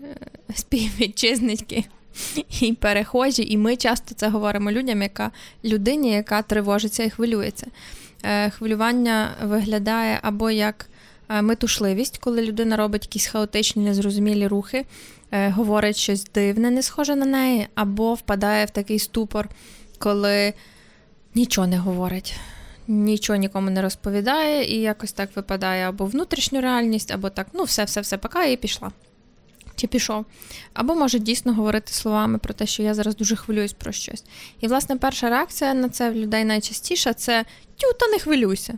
співвітчизники 0.55 1.85
і 2.61 2.73
перехожі. 2.73 3.43
І 3.43 3.57
ми 3.57 3.75
часто 3.75 4.15
це 4.15 4.29
говоримо 4.29 4.71
людям, 4.71 5.01
яка 5.01 5.31
людині, 5.65 6.11
яка 6.11 6.41
тривожиться 6.41 7.03
і 7.03 7.09
хвилюється. 7.09 7.67
Е, 8.23 8.49
хвилювання 8.49 9.31
виглядає 9.41 10.19
або 10.21 10.51
як 10.51 10.85
Е, 10.85 10.90
метушливість, 11.41 12.17
коли 12.17 12.41
людина 12.41 12.77
робить 12.77 13.05
якісь 13.05 13.27
хаотичні, 13.27 13.83
незрозумілі 13.83 14.47
рухи, 14.47 14.85
е, 15.31 15.49
говорить 15.49 15.97
щось 15.97 16.23
дивне, 16.23 16.71
не 16.71 16.83
схоже 16.83 17.15
на 17.15 17.25
неї, 17.25 17.67
або 17.75 18.13
впадає 18.13 18.65
в 18.65 18.69
такий 18.69 18.99
ступор, 18.99 19.49
коли 19.97 20.53
нічого 21.35 21.67
не 21.67 21.77
говорить. 21.77 22.35
Нічого 22.87 23.37
нікому 23.37 23.69
не 23.69 23.81
розповідає, 23.81 24.75
і 24.75 24.81
якось 24.81 25.11
так 25.11 25.35
випадає 25.35 25.89
або 25.89 26.05
внутрішню 26.05 26.61
реальність, 26.61 27.11
або 27.11 27.29
так, 27.29 27.47
ну, 27.53 27.63
все-все-все, 27.63 28.17
пока 28.17 28.43
і 28.43 28.57
пішла. 28.57 28.91
Чи 29.75 29.87
пішов. 29.87 30.25
Або 30.73 30.95
може 30.95 31.19
дійсно 31.19 31.53
говорити 31.53 31.93
словами 31.93 32.37
про 32.37 32.53
те, 32.53 32.65
що 32.65 32.83
я 32.83 32.93
зараз 32.93 33.15
дуже 33.15 33.35
хвилююсь 33.35 33.73
про 33.73 33.91
щось. 33.91 34.23
І, 34.59 34.67
власне, 34.67 34.95
перша 34.95 35.29
реакція 35.29 35.73
на 35.73 35.89
це 35.89 36.09
в 36.09 36.15
людей 36.15 36.43
найчастіша 36.43 37.13
це 37.13 37.45
тю, 37.77 37.93
та 37.99 38.07
не 38.07 38.19
хвилюйся. 38.19 38.73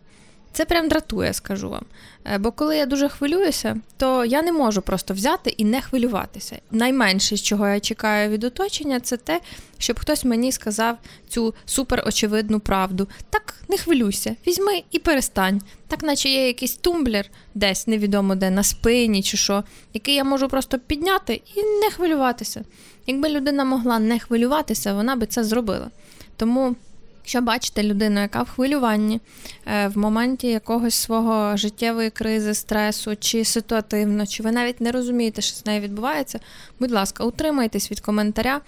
Це 0.53 0.65
прям 0.65 0.89
дратує, 0.89 1.33
скажу 1.33 1.69
вам. 1.69 1.85
Е, 2.25 2.37
бо 2.37 2.51
коли 2.51 2.77
я 2.77 2.85
дуже 2.85 3.09
хвилююся, 3.09 3.77
то 3.97 4.25
я 4.25 4.41
не 4.41 4.51
можу 4.51 4.81
просто 4.81 5.13
взяти 5.13 5.49
і 5.49 5.65
не 5.65 5.81
хвилюватися. 5.81 6.59
Найменше, 6.71 7.37
з 7.37 7.41
чого 7.41 7.67
я 7.67 7.79
чекаю 7.79 8.29
від 8.29 8.43
оточення, 8.43 8.99
це 8.99 9.17
те, 9.17 9.41
щоб 9.77 9.99
хтось 9.99 10.25
мені 10.25 10.51
сказав 10.51 10.97
цю 11.29 11.53
супер 11.65 12.03
очевидну 12.07 12.59
правду. 12.59 13.07
Так, 13.29 13.55
не 13.69 13.77
хвилюйся, 13.77 14.35
візьми 14.47 14.83
і 14.91 14.99
перестань. 14.99 15.61
Так, 15.87 16.03
наче 16.03 16.29
є 16.29 16.47
якийсь 16.47 16.75
тумблер, 16.75 17.29
десь 17.53 17.87
невідомо 17.87 18.35
де 18.35 18.49
на 18.49 18.63
спині 18.63 19.23
чи 19.23 19.37
що, 19.37 19.63
який 19.93 20.15
я 20.15 20.23
можу 20.23 20.47
просто 20.47 20.79
підняти 20.79 21.41
і 21.55 21.63
не 21.63 21.91
хвилюватися. 21.91 22.63
Якби 23.07 23.29
людина 23.29 23.65
могла 23.65 23.99
не 23.99 24.19
хвилюватися, 24.19 24.93
вона 24.93 25.15
би 25.15 25.25
це 25.25 25.43
зробила. 25.43 25.89
Тому. 26.37 26.75
Якщо 27.23 27.41
бачите 27.41 27.83
людину, 27.83 28.21
яка 28.21 28.43
в 28.43 28.49
хвилюванні 28.49 29.21
е, 29.65 29.87
в 29.87 29.97
моменті 29.97 30.47
якогось 30.47 30.95
свого 30.95 31.57
життєвої 31.57 32.09
кризи, 32.09 32.53
стресу 32.53 33.15
чи 33.15 33.45
ситуативно, 33.45 34.27
чи 34.27 34.43
ви 34.43 34.51
навіть 34.51 34.81
не 34.81 34.91
розумієте, 34.91 35.41
що 35.41 35.55
з 35.55 35.65
нею 35.65 35.81
відбувається, 35.81 36.39
будь 36.79 36.91
ласка, 36.91 37.23
утримайтесь 37.23 37.91
від 37.91 37.99
коментаря, 37.99 38.61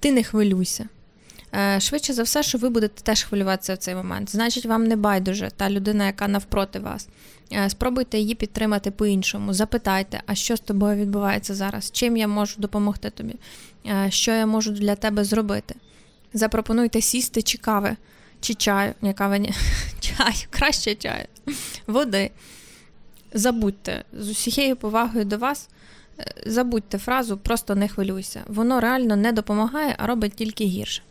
ти 0.00 0.12
не 0.12 0.22
хвилюйся. 0.22 0.88
Е, 1.54 1.80
швидше 1.80 2.12
за 2.12 2.22
все, 2.22 2.42
що 2.42 2.58
ви 2.58 2.68
будете 2.68 3.02
теж 3.02 3.22
хвилюватися 3.22 3.74
в 3.74 3.78
цей 3.78 3.94
момент. 3.94 4.30
Значить, 4.30 4.66
вам 4.66 4.84
не 4.84 4.96
байдуже 4.96 5.50
та 5.56 5.70
людина, 5.70 6.06
яка 6.06 6.28
навпроти 6.28 6.78
вас. 6.78 7.08
Е, 7.52 7.70
спробуйте 7.70 8.18
її 8.18 8.34
підтримати 8.34 8.90
по-іншому. 8.90 9.54
Запитайте, 9.54 10.22
а 10.26 10.34
що 10.34 10.56
з 10.56 10.60
тобою 10.60 10.96
відбувається 10.96 11.54
зараз? 11.54 11.90
Чим 11.90 12.16
я 12.16 12.28
можу 12.28 12.54
допомогти 12.58 13.10
тобі? 13.10 13.34
Що 14.08 14.32
я 14.32 14.46
можу 14.46 14.72
для 14.72 14.94
тебе 14.94 15.24
зробити? 15.24 15.74
Запропонуйте 16.32 17.00
сісти 17.00 17.42
чи 17.42 17.58
кави, 17.58 17.96
чи 18.40 18.54
чаю, 18.54 18.94
ні, 19.02 19.14
кави 19.14 19.38
ні, 19.38 19.52
чаю, 20.00 20.34
краще 20.50 20.94
чаю, 20.94 21.24
води. 21.86 22.30
Забудьте 23.32 24.04
з 24.12 24.28
усією 24.28 24.76
повагою 24.76 25.24
до 25.24 25.38
вас, 25.38 25.68
е, 26.18 26.24
забудьте 26.46 26.98
фразу, 26.98 27.36
просто 27.38 27.74
не 27.74 27.88
хвилюйся. 27.88 28.42
Воно 28.46 28.80
реально 28.80 29.16
не 29.16 29.32
допомагає, 29.32 29.94
а 29.98 30.06
робить 30.06 30.34
тільки 30.34 30.64
гірше. 30.64 31.02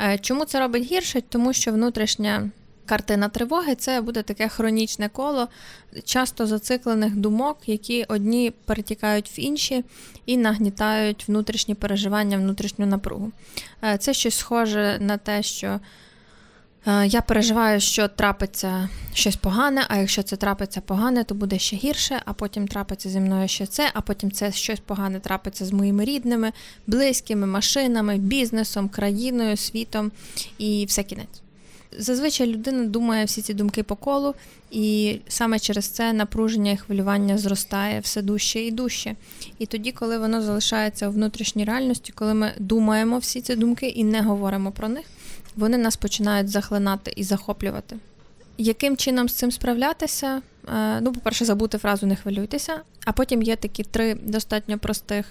Е, 0.00 0.18
чому 0.18 0.44
це 0.44 0.60
робить 0.60 0.82
гірше? 0.82 1.20
Тому 1.20 1.52
що 1.52 1.72
внутрішня 1.72 2.50
Картина 2.86 3.28
тривоги 3.28 3.74
це 3.74 4.00
буде 4.00 4.22
таке 4.22 4.48
хронічне 4.48 5.08
коло 5.08 5.48
часто 6.04 6.46
зациклених 6.46 7.16
думок, 7.16 7.58
які 7.66 8.04
одні 8.08 8.52
перетікають 8.64 9.38
в 9.38 9.40
інші 9.40 9.84
і 10.26 10.36
нагнітають 10.36 11.28
внутрішні 11.28 11.74
переживання, 11.74 12.36
внутрішню 12.36 12.86
напругу. 12.86 13.32
Е, 13.84 13.98
це 13.98 14.14
щось 14.14 14.34
схоже 14.34 14.98
на 15.00 15.16
те, 15.16 15.42
що 15.42 15.80
е, 16.86 17.06
я 17.06 17.20
переживаю, 17.20 17.80
що 17.80 18.08
трапиться 18.08 18.88
щось 19.14 19.36
погане, 19.36 19.84
а 19.88 19.96
якщо 19.96 20.22
це 20.22 20.36
трапиться 20.36 20.80
погане, 20.80 21.24
то 21.24 21.34
буде 21.34 21.58
ще 21.58 21.76
гірше, 21.76 22.22
а 22.24 22.32
потім 22.32 22.68
трапиться 22.68 23.08
зі 23.08 23.20
мною 23.20 23.48
ще 23.48 23.66
це, 23.66 23.90
а 23.94 24.00
потім 24.00 24.32
це 24.32 24.52
щось 24.52 24.80
погане 24.80 25.20
трапиться 25.20 25.64
з 25.64 25.72
моїми 25.72 26.04
рідними, 26.04 26.52
близькими, 26.86 27.46
машинами, 27.46 28.16
бізнесом, 28.16 28.88
країною, 28.88 29.56
світом 29.56 30.12
і 30.58 30.84
все 30.88 31.02
кінець. 31.02 31.45
Зазвичай 31.98 32.46
людина 32.46 32.84
думає 32.84 33.24
всі 33.24 33.42
ці 33.42 33.54
думки 33.54 33.82
по 33.82 33.96
колу, 33.96 34.34
і 34.70 35.18
саме 35.28 35.58
через 35.58 35.88
це 35.88 36.12
напруження 36.12 36.72
і 36.72 36.76
хвилювання 36.76 37.38
зростає 37.38 38.00
все 38.00 38.22
дужче 38.22 38.60
і 38.60 38.70
дужче. 38.70 39.14
І 39.58 39.66
тоді, 39.66 39.92
коли 39.92 40.18
воно 40.18 40.42
залишається 40.42 41.08
у 41.08 41.12
внутрішній 41.12 41.64
реальності, 41.64 42.12
коли 42.16 42.34
ми 42.34 42.52
думаємо 42.58 43.18
всі 43.18 43.40
ці 43.40 43.56
думки 43.56 43.88
і 43.88 44.04
не 44.04 44.22
говоримо 44.22 44.72
про 44.72 44.88
них, 44.88 45.04
вони 45.56 45.78
нас 45.78 45.96
починають 45.96 46.48
захлинати 46.48 47.12
і 47.16 47.24
захоплювати. 47.24 47.96
Яким 48.58 48.96
чином 48.96 49.28
з 49.28 49.34
цим 49.34 49.50
справлятися? 49.52 50.42
Е, 50.76 51.00
ну, 51.00 51.12
по-перше, 51.12 51.44
забути 51.44 51.78
фразу 51.78 52.06
не 52.06 52.16
хвилюйтеся, 52.16 52.80
а 53.04 53.12
потім 53.12 53.42
є 53.42 53.56
такі 53.56 53.82
три 53.84 54.14
достатньо 54.14 54.78
простих 54.78 55.26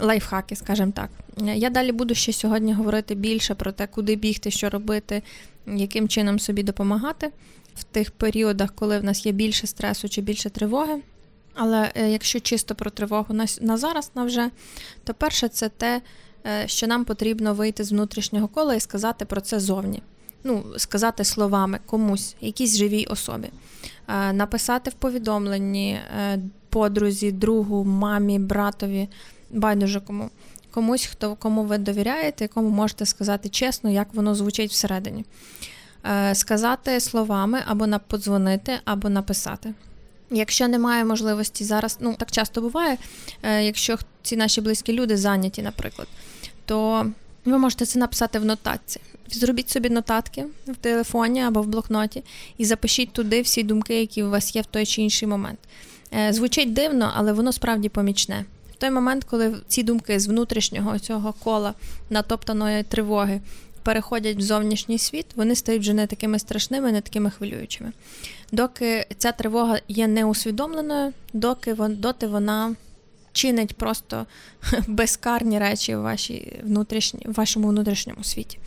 лайфхаки, 0.00 0.56
скажімо 0.56 0.92
так. 0.94 1.10
Я 1.54 1.70
далі 1.70 1.92
буду 1.92 2.14
ще 2.14 2.32
сьогодні 2.32 2.72
говорити 2.72 3.14
більше 3.14 3.54
про 3.54 3.72
те, 3.72 3.86
куди 3.86 4.16
бігти, 4.16 4.50
що 4.50 4.70
робити, 4.70 5.22
яким 5.66 6.08
чином 6.08 6.38
собі 6.38 6.62
допомагати 6.62 7.32
в 7.74 7.84
тих 7.84 8.10
періодах, 8.10 8.74
коли 8.74 8.98
в 8.98 9.04
нас 9.04 9.26
є 9.26 9.32
більше 9.32 9.66
стресу 9.66 10.08
чи 10.08 10.20
більше 10.20 10.50
тривоги. 10.50 11.00
Але 11.54 11.92
е, 11.94 12.10
якщо 12.10 12.40
чисто 12.40 12.74
про 12.74 12.90
тривогу 12.90 13.34
на, 13.60 13.76
зараз, 13.76 14.10
на 14.14 14.24
вже, 14.24 14.50
то 15.04 15.14
перше, 15.14 15.48
це 15.48 15.68
те, 15.68 16.00
е, 16.46 16.68
що 16.68 16.86
нам 16.86 17.04
потрібно 17.04 17.54
вийти 17.54 17.84
з 17.84 17.92
внутрішнього 17.92 18.48
кола 18.48 18.74
і 18.74 18.80
сказати 18.80 19.24
про 19.24 19.40
це 19.40 19.60
зовні. 19.60 20.02
Ну, 20.44 20.64
сказати 20.76 21.24
словами 21.24 21.78
комусь, 21.86 22.36
якійсь 22.40 22.76
живій 22.76 23.04
особі, 23.04 23.48
е, 24.08 24.32
написати 24.32 24.90
в 24.90 24.94
повідомленні 24.94 25.98
подрузі, 26.68 27.32
другу, 27.32 27.84
мамі, 27.84 28.38
братові, 28.38 29.08
байдуже 29.50 30.00
кому. 30.00 30.30
Комусь, 30.76 31.06
хто 31.06 31.34
кому 31.34 31.62
ви 31.62 31.78
довіряєте, 31.78 32.48
кому 32.48 32.68
можете 32.68 33.06
сказати 33.06 33.48
чесно, 33.48 33.90
як 33.90 34.14
воно 34.14 34.34
звучить 34.34 34.70
всередині. 34.70 35.24
Е, 36.04 36.34
сказати 36.34 37.00
словами 37.00 37.62
або 37.66 37.86
подзвонити, 38.08 38.72
або 38.84 39.08
написати. 39.08 39.74
Якщо 40.30 40.68
немає 40.68 41.04
можливості 41.04 41.64
зараз, 41.64 41.98
ну 42.00 42.14
так 42.18 42.30
часто 42.30 42.60
буває, 42.60 42.98
е, 43.42 43.64
якщо 43.64 43.98
ці 44.22 44.36
наші 44.36 44.60
близькі 44.60 44.92
люди 44.92 45.16
зайняті, 45.16 45.62
наприклад, 45.62 46.08
то 46.64 47.06
ви 47.44 47.58
можете 47.58 47.86
це 47.86 47.98
написати 47.98 48.38
в 48.38 48.44
нотатці. 48.44 49.00
Зробіть 49.30 49.70
собі 49.70 49.90
нотатки 49.90 50.44
в 50.66 50.74
телефоні 50.74 51.42
або 51.42 51.62
в 51.62 51.66
блокноті 51.66 52.24
і 52.58 52.64
запишіть 52.64 53.12
туди 53.12 53.42
всі 53.42 53.62
думки, 53.62 54.00
які 54.00 54.22
у 54.22 54.30
вас 54.30 54.56
є 54.56 54.62
в 54.62 54.66
той 54.66 54.86
чи 54.86 55.02
інший 55.02 55.28
момент. 55.28 55.58
Е, 56.14 56.32
звучить 56.32 56.72
дивно, 56.72 57.12
але 57.14 57.32
воно 57.32 57.52
справді 57.52 57.88
помічне. 57.88 58.44
В 58.76 58.78
той 58.78 58.90
момент, 58.90 59.24
коли 59.24 59.54
ці 59.68 59.82
думки 59.82 60.20
з 60.20 60.26
внутрішнього 60.26 60.98
цього 60.98 61.32
кола 61.32 61.74
натоптаної 62.10 62.82
тривоги 62.82 63.40
переходять 63.82 64.36
в 64.36 64.40
зовнішній 64.40 64.98
світ, 64.98 65.26
вони 65.36 65.54
стають 65.54 65.82
вже 65.82 65.92
не 65.92 66.06
такими 66.06 66.38
страшними, 66.38 66.92
не 66.92 67.00
такими 67.00 67.30
хвилюючими. 67.30 67.92
Доки 68.52 69.06
ця 69.18 69.32
тривога 69.32 69.78
є 69.88 70.06
неусвідомленою, 70.06 71.12
доки 71.32 71.74
доти 71.74 72.26
вона 72.26 72.74
чинить 73.32 73.76
просто 73.76 74.26
безкарні 74.86 75.58
речі 75.58 75.96
в 75.96 76.00
вашій 76.00 76.60
внутрішні, 76.64 77.20
в 77.26 77.32
вашому 77.32 77.68
внутрішньому 77.68 78.24
світі. 78.24 78.58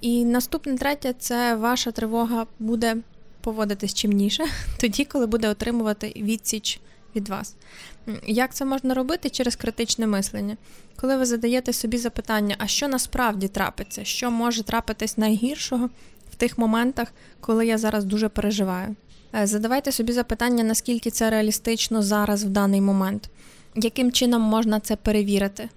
І 0.00 0.24
наступне 0.24 0.76
третє 0.76 1.14
це 1.18 1.54
ваша 1.54 1.90
тривога 1.90 2.46
буде 2.58 2.96
поводитись 3.40 3.94
чимніше, 3.94 4.44
тоді, 4.80 5.04
коли 5.04 5.26
буде 5.26 5.48
отримувати 5.48 6.12
відсіч 6.16 6.80
від 7.18 7.28
вас. 7.28 7.54
Як 8.26 8.54
це 8.54 8.64
можна 8.64 8.94
робити 8.94 9.30
через 9.30 9.56
критичне 9.56 10.06
мислення? 10.06 10.56
Коли 10.96 11.16
ви 11.16 11.26
задаєте 11.26 11.72
собі 11.72 11.98
запитання, 11.98 12.54
а 12.58 12.66
що 12.66 12.88
насправді 12.88 13.48
трапиться, 13.48 14.04
що 14.04 14.30
може 14.30 14.62
трапитись 14.62 15.18
найгіршого 15.18 15.90
в 16.32 16.34
тих 16.36 16.58
моментах, 16.58 17.08
коли 17.40 17.66
я 17.66 17.78
зараз 17.78 18.04
дуже 18.04 18.28
переживаю? 18.28 18.96
Е, 19.34 19.46
задавайте 19.46 19.92
собі 19.92 20.12
запитання, 20.12 20.64
наскільки 20.64 21.10
це 21.10 21.30
реалістично 21.30 22.02
зараз 22.02 22.44
в 22.44 22.48
даний 22.48 22.80
момент, 22.80 23.30
яким 23.74 24.12
чином 24.12 24.42
можна 24.42 24.80
це 24.80 24.96
перевірити, 24.96 25.68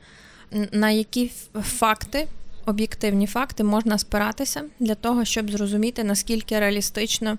на 0.71 0.91
які 0.91 1.31
факти, 1.61 2.27
об'єктивні 2.65 3.27
факти 3.27 3.63
можна 3.63 3.97
спиратися 3.97 4.63
для 4.79 4.95
того, 4.95 5.25
щоб 5.25 5.51
зрозуміти, 5.51 6.03
наскільки 6.03 6.59
реалістично 6.59 7.37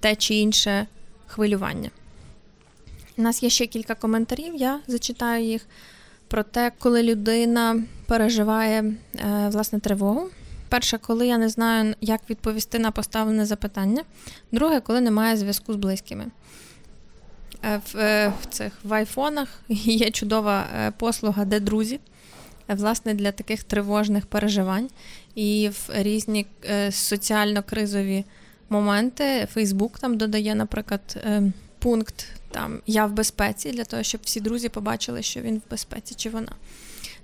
те 0.00 0.16
чи 0.16 0.34
інше 0.34 0.86
хвилювання. 1.26 1.90
У 3.16 3.22
нас 3.22 3.42
є 3.42 3.50
ще 3.50 3.66
кілька 3.66 3.94
коментарів, 3.94 4.54
я 4.54 4.80
зачитаю 4.86 5.44
їх 5.44 5.66
про 6.28 6.42
те, 6.42 6.72
коли 6.78 7.02
людина 7.02 7.82
переживає 8.06 8.84
е, 9.14 9.48
власне 9.52 9.80
тривогу. 9.80 10.28
Перше, 10.68 10.98
коли 10.98 11.26
я 11.26 11.38
не 11.38 11.48
знаю, 11.48 11.94
як 12.00 12.20
відповісти 12.30 12.78
на 12.78 12.90
поставлене 12.90 13.46
запитання. 13.46 14.02
Друге, 14.52 14.80
коли 14.80 15.00
немає 15.00 15.36
зв'язку 15.36 15.72
з 15.72 15.76
близькими. 15.76 16.26
Е, 17.62 17.80
е, 17.94 18.32
в 18.42 18.46
цих 18.46 18.72
в 18.84 18.94
айфонах 18.94 19.48
є 19.68 20.10
чудова 20.10 20.66
послуга, 20.98 21.44
де 21.44 21.60
друзі, 21.60 22.00
власне, 22.68 23.14
для 23.14 23.32
таких 23.32 23.64
тривожних 23.64 24.26
переживань. 24.26 24.88
І 25.34 25.70
в 25.72 25.90
різні 25.92 26.46
соціально-кризові 26.90 28.24
моменти 28.68 29.48
Фейсбук 29.52 29.98
там 29.98 30.16
додає, 30.16 30.54
наприклад, 30.54 31.24
пункт 31.78 32.39
там 32.50 32.80
я 32.86 33.06
в 33.06 33.12
безпеці, 33.12 33.70
для 33.70 33.84
того, 33.84 34.02
щоб 34.02 34.20
всі 34.24 34.40
друзі 34.40 34.68
побачили, 34.68 35.22
що 35.22 35.40
він 35.40 35.56
в 35.66 35.70
безпеці 35.70 36.14
чи 36.14 36.30
вона. 36.30 36.52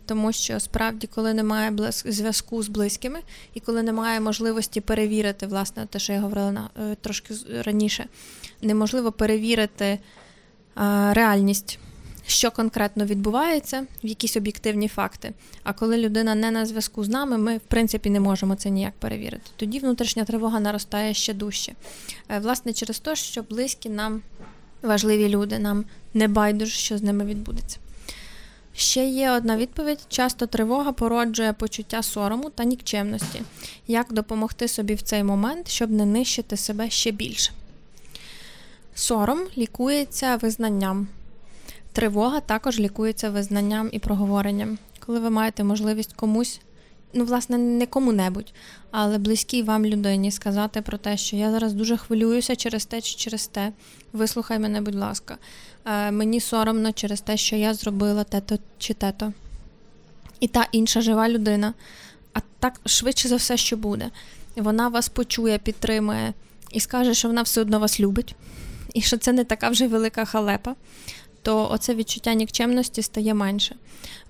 Тому 0.06 0.32
що 0.32 0.60
справді, 0.60 1.06
коли 1.06 1.34
немає 1.34 1.72
зв'язку 1.90 2.62
з 2.62 2.68
близькими, 2.68 3.20
і 3.54 3.60
коли 3.60 3.82
немає 3.82 4.20
можливості 4.20 4.80
перевірити, 4.80 5.46
власне, 5.46 5.86
те, 5.86 5.98
що 5.98 6.12
я 6.12 6.20
говорила 6.20 6.52
на 6.52 6.70
е, 6.80 6.96
трошки 7.00 7.34
раніше, 7.64 8.06
неможливо 8.62 9.12
перевірити 9.12 9.98
а, 10.74 11.14
реальність 11.14 11.78
що 12.26 12.50
конкретно 12.50 13.04
відбувається, 13.04 13.86
в 14.04 14.06
якісь 14.06 14.36
об'єктивні 14.36 14.88
факти. 14.88 15.32
А 15.62 15.72
коли 15.72 15.96
людина 15.96 16.34
не 16.34 16.50
на 16.50 16.66
зв'язку 16.66 17.04
з 17.04 17.08
нами, 17.08 17.38
ми 17.38 17.56
в 17.56 17.60
принципі 17.60 18.10
не 18.10 18.20
можемо 18.20 18.54
це 18.54 18.70
ніяк 18.70 18.92
перевірити. 18.98 19.50
Тоді 19.56 19.78
внутрішня 19.78 20.24
тривога 20.24 20.60
наростає 20.60 21.14
ще 21.14 21.34
дужче. 21.34 21.72
Е, 22.28 22.38
власне, 22.38 22.72
через 22.72 22.98
те, 22.98 23.16
що 23.16 23.42
близькі 23.42 23.88
нам 23.88 24.22
важливі 24.86 25.28
люди, 25.28 25.58
нам 25.58 25.84
не 26.14 26.28
байдуже, 26.28 26.72
що 26.72 26.98
з 26.98 27.02
ними 27.02 27.24
відбудеться. 27.24 27.78
Ще 28.76 29.08
є 29.08 29.30
одна 29.30 29.56
відповідь: 29.56 29.98
часто 30.08 30.46
тривога 30.46 30.92
породжує 30.92 31.52
почуття 31.52 32.02
сорому 32.02 32.50
та 32.50 32.64
нікчемності. 32.64 33.42
Як 33.86 34.12
допомогти 34.12 34.68
собі 34.68 34.94
в 34.94 35.02
цей 35.02 35.24
момент, 35.24 35.68
щоб 35.68 35.90
не 35.90 36.06
нищити 36.06 36.56
себе 36.56 36.90
ще 36.90 37.10
більше? 37.10 37.52
Сором 38.94 39.40
лікується 39.58 40.36
визнанням. 40.36 41.08
Тривога 41.92 42.40
також 42.40 42.78
лікується 42.78 43.30
визнанням 43.30 43.88
і 43.92 43.98
проговоренням. 43.98 44.78
Коли 45.06 45.20
ви 45.20 45.30
маєте 45.30 45.64
можливість 45.64 46.12
комусь, 46.12 46.60
ну, 47.12 47.24
власне, 47.24 47.58
не 47.58 47.86
кому-небудь, 47.86 48.52
але 48.90 49.18
близькій 49.18 49.62
вам 49.62 49.86
людині 49.86 50.30
сказати 50.30 50.82
про 50.82 50.98
те, 50.98 51.16
що 51.16 51.36
я 51.36 51.50
зараз 51.50 51.72
дуже 51.72 51.96
хвилююся 51.96 52.56
через 52.56 52.86
те 52.86 53.00
чи 53.00 53.16
через 53.16 53.46
те. 53.46 53.72
Вислухай 54.12 54.58
мене, 54.58 54.80
будь 54.80 54.94
ласка. 54.94 55.38
Е, 55.84 56.10
мені 56.10 56.40
соромно 56.40 56.92
через 56.92 57.20
те, 57.20 57.36
що 57.36 57.56
я 57.56 57.74
зробила 57.74 58.24
те-то 58.24 58.58
чи 58.78 58.94
те-то. 58.94 59.32
І 60.40 60.48
та 60.48 60.68
інша 60.72 61.00
жива 61.00 61.28
людина. 61.28 61.74
А 62.32 62.40
так 62.58 62.80
швидше 62.86 63.28
за 63.28 63.36
все, 63.36 63.56
що 63.56 63.76
буде. 63.76 64.10
Вона 64.56 64.88
вас 64.88 65.08
почує, 65.08 65.58
підтримує 65.58 66.32
і 66.72 66.80
скаже, 66.80 67.14
що 67.14 67.28
вона 67.28 67.42
все 67.42 67.60
одно 67.60 67.78
вас 67.78 68.00
любить, 68.00 68.34
і 68.94 69.00
що 69.00 69.16
це 69.16 69.32
не 69.32 69.44
така 69.44 69.68
вже 69.68 69.86
велика 69.86 70.24
халепа 70.24 70.74
то 71.46 71.70
оце 71.70 71.94
відчуття 71.94 72.34
нікчемності 72.34 73.02
стає 73.02 73.34
менше. 73.34 73.74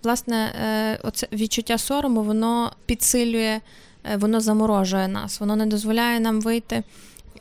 Власне, 0.03 0.53
е, 0.65 0.99
оце 1.03 1.29
відчуття 1.33 1.79
сорому, 1.79 2.23
воно 2.23 2.73
підсилює, 2.87 3.61
е, 4.05 4.17
воно 4.17 4.41
заморожує 4.41 5.09
нас, 5.09 5.41
воно 5.41 5.57
не 5.57 5.67
дозволяє 5.67 6.21
нам 6.21 6.41
вийти 6.41 6.83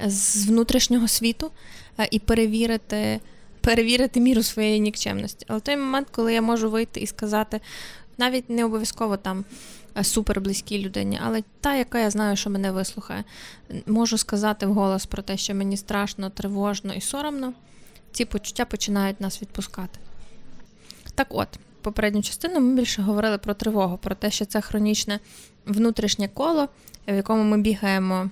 з 0.05 0.47
внутрішнього 0.47 1.07
світу 1.07 1.51
е, 1.99 2.07
і 2.11 2.19
перевірити. 2.19 3.19
Перевірити 3.61 4.19
міру 4.19 4.43
своєї 4.43 4.79
нікчемності. 4.79 5.45
Але 5.49 5.59
той 5.59 5.77
момент, 5.77 6.07
коли 6.11 6.33
я 6.33 6.41
можу 6.41 6.69
вийти 6.69 6.99
і 6.99 7.07
сказати, 7.07 7.59
навіть 8.17 8.49
не 8.49 8.65
обов'язково 8.65 9.17
там 9.17 9.45
супер 10.01 10.41
близькій 10.41 10.79
людині, 10.79 11.19
але 11.25 11.43
та, 11.61 11.75
яка 11.75 11.99
я 11.99 12.09
знаю, 12.09 12.35
що 12.35 12.49
мене 12.49 12.71
вислухає, 12.71 13.23
можу 13.87 14.17
сказати 14.17 14.65
вголос 14.65 15.05
про 15.05 15.21
те, 15.21 15.37
що 15.37 15.55
мені 15.55 15.77
страшно, 15.77 16.29
тривожно 16.29 16.93
і 16.93 17.01
соромно 17.01 17.53
ці 18.15 18.25
почуття 18.25 18.65
починають 18.65 19.21
нас 19.21 19.41
відпускати. 19.41 19.99
Так 21.15 21.27
от, 21.29 21.47
попередню 21.81 22.21
частину 22.21 22.59
ми 22.59 22.75
більше 22.75 23.01
говорили 23.01 23.37
про 23.37 23.53
тривогу, 23.53 23.97
про 23.97 24.15
те, 24.15 24.31
що 24.31 24.45
це 24.45 24.61
хронічне 24.61 25.19
внутрішнє 25.65 26.27
коло, 26.27 26.69
в 27.07 27.15
якому 27.15 27.43
ми 27.43 27.57
бігаємо, 27.57 28.29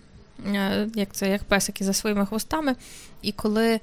е, 0.47 0.87
як 0.95 1.11
це, 1.11 1.29
як 1.29 1.43
песики 1.43 1.83
за 1.83 1.93
своїми 1.93 2.25
хвостами, 2.25 2.75
і 3.21 3.31
коли, 3.31 3.69
е, 3.73 3.79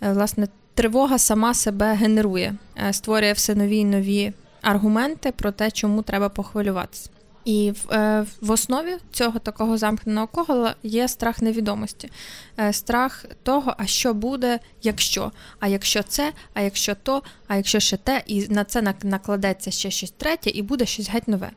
власне, 0.00 0.48
тривога 0.74 1.18
сама 1.18 1.54
себе 1.54 1.94
генерує, 1.94 2.54
е, 2.86 2.92
створює 2.92 3.32
все 3.32 3.54
нові 3.54 3.76
і 3.76 3.84
нові 3.84 4.32
аргументи 4.62 5.32
про 5.32 5.52
те, 5.52 5.70
чому 5.70 6.02
треба 6.02 6.28
похвилюватися. 6.28 7.10
І 7.46 7.70
в, 7.70 7.92
е, 7.92 8.26
в 8.40 8.50
основі 8.50 8.96
цього 9.12 9.38
такого 9.38 9.78
замкненого 9.78 10.26
кола 10.26 10.74
є 10.82 11.08
страх 11.08 11.42
невідомості, 11.42 12.10
е, 12.58 12.72
страх 12.72 13.24
того, 13.42 13.74
а 13.78 13.86
що 13.86 14.14
буде, 14.14 14.58
якщо, 14.82 15.32
а 15.60 15.68
якщо 15.68 16.02
це, 16.02 16.32
а 16.54 16.60
якщо 16.60 16.94
то, 16.94 17.22
а 17.48 17.56
якщо 17.56 17.80
ще 17.80 17.96
те, 17.96 18.22
і 18.26 18.48
на 18.48 18.64
це 18.64 18.94
накладеться 19.02 19.70
ще 19.70 19.90
щось 19.90 20.10
третє, 20.10 20.50
і 20.50 20.62
буде 20.62 20.86
щось 20.86 21.10
геть 21.10 21.28
нове. 21.28 21.50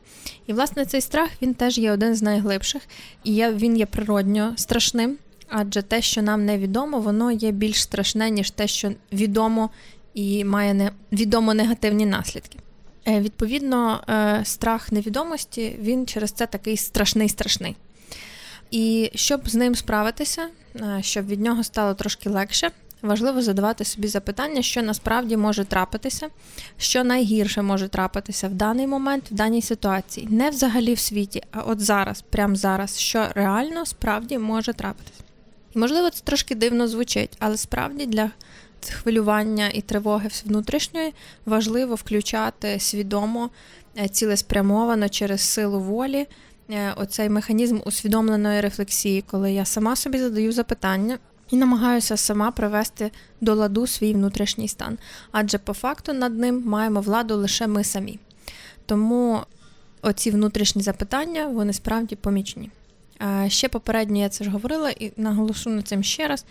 І 0.46 0.52
власне 0.52 0.86
цей 0.86 1.00
страх 1.00 1.30
він 1.42 1.54
теж 1.54 1.78
є 1.78 1.92
один 1.92 2.14
з 2.14 2.22
найглибших, 2.22 2.82
і 3.24 3.34
є, 3.34 3.52
він 3.52 3.76
є 3.76 3.86
природньо 3.86 4.52
страшним, 4.56 5.18
адже 5.48 5.82
те, 5.82 6.02
що 6.02 6.22
нам 6.22 6.44
невідомо, 6.44 7.00
воно 7.00 7.30
є 7.30 7.50
більш 7.50 7.82
страшне, 7.82 8.30
ніж 8.30 8.50
те, 8.50 8.68
що 8.68 8.92
відомо 9.12 9.70
і 10.14 10.44
має 10.44 10.74
не 10.74 10.90
відомо 11.12 11.54
негативні 11.54 12.06
наслідки. 12.06 12.58
Е, 13.10 13.20
відповідно, 13.20 14.00
е, 14.08 14.40
страх 14.44 14.92
невідомості 14.92 15.76
він 15.80 16.06
через 16.06 16.32
це 16.32 16.46
такий 16.46 16.76
страшний 16.76 17.28
страшний. 17.28 17.76
І 18.70 19.10
щоб 19.14 19.48
з 19.48 19.54
ним 19.54 19.74
справитися, 19.74 20.48
е, 20.76 20.98
щоб 21.00 21.26
від 21.26 21.40
нього 21.40 21.64
стало 21.64 21.94
трошки 21.94 22.28
легше, 22.30 22.70
важливо 23.02 23.42
задавати 23.42 23.84
собі 23.84 24.08
запитання, 24.08 24.62
що 24.62 24.82
насправді 24.82 25.36
може 25.36 25.64
трапитися, 25.64 26.28
що 26.78 27.04
найгірше 27.04 27.62
може 27.62 27.88
трапитися 27.88 28.48
в 28.48 28.54
даний 28.54 28.86
момент, 28.86 29.30
в 29.30 29.34
даній 29.34 29.62
ситуації. 29.62 30.28
Не 30.30 30.50
взагалі 30.50 30.94
в 30.94 30.98
світі, 30.98 31.42
а 31.50 31.60
от 31.60 31.80
зараз, 31.80 32.22
прямо 32.22 32.54
зараз, 32.54 32.98
що 32.98 33.26
реально 33.34 33.86
справді 33.86 34.38
може 34.38 34.72
трапитися. 34.72 35.22
І 35.74 35.78
можливо, 35.78 36.10
це 36.10 36.20
трошки 36.24 36.54
дивно 36.54 36.88
звучить, 36.88 37.36
але 37.38 37.56
справді 37.56 38.06
для 38.06 38.30
хвилювання 38.88 39.68
і 39.68 39.80
тривоги 39.80 40.28
внутрішньої 40.44 41.14
важливо 41.46 41.94
включати 41.94 42.80
свідомо, 42.80 43.50
е, 43.98 44.08
цілеспрямовано 44.08 45.08
через 45.08 45.40
силу 45.40 45.80
волі. 45.80 46.26
Е, 46.70 46.92
оцей 46.96 47.28
механізм 47.28 47.78
усвідомленої 47.84 48.60
рефлексії, 48.60 49.22
коли 49.22 49.52
я 49.52 49.64
сама 49.64 49.96
собі 49.96 50.18
задаю 50.18 50.52
запитання 50.52 51.18
і 51.50 51.56
намагаюся 51.56 52.16
сама 52.16 52.50
привести 52.50 53.10
до 53.40 53.54
ладу 53.54 53.86
свій 53.86 54.14
внутрішній 54.14 54.68
стан. 54.68 54.98
Адже 55.32 55.58
по 55.58 55.72
факту 55.72 56.12
над 56.12 56.38
ним 56.38 56.62
маємо 56.66 57.00
владу 57.00 57.36
лише 57.36 57.66
ми 57.66 57.84
самі. 57.84 58.18
Тому 58.86 59.40
оці 60.02 60.30
внутрішні 60.30 60.82
запитання 60.82 61.46
вони 61.46 61.72
справді 61.72 62.16
помічні. 62.16 62.70
Ще 63.48 63.68
попередньо 63.68 64.20
я 64.20 64.28
це 64.28 64.44
ж 64.44 64.50
говорила 64.50 64.90
і 64.90 65.12
наголошу 65.16 65.70
на 65.70 65.82
цим 65.82 66.02
ще 66.02 66.28
раз 66.28 66.44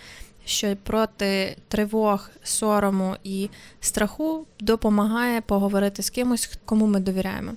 що 0.50 0.76
проти 0.84 1.58
тривог, 1.68 2.30
сорому 2.44 3.16
і 3.24 3.50
страху 3.82 4.46
допомагає 4.60 5.42
поговорити 5.42 6.04
з 6.04 6.10
кимось, 6.10 6.58
кому 6.66 6.88
ми 6.88 7.00
довіряємо. 7.00 7.52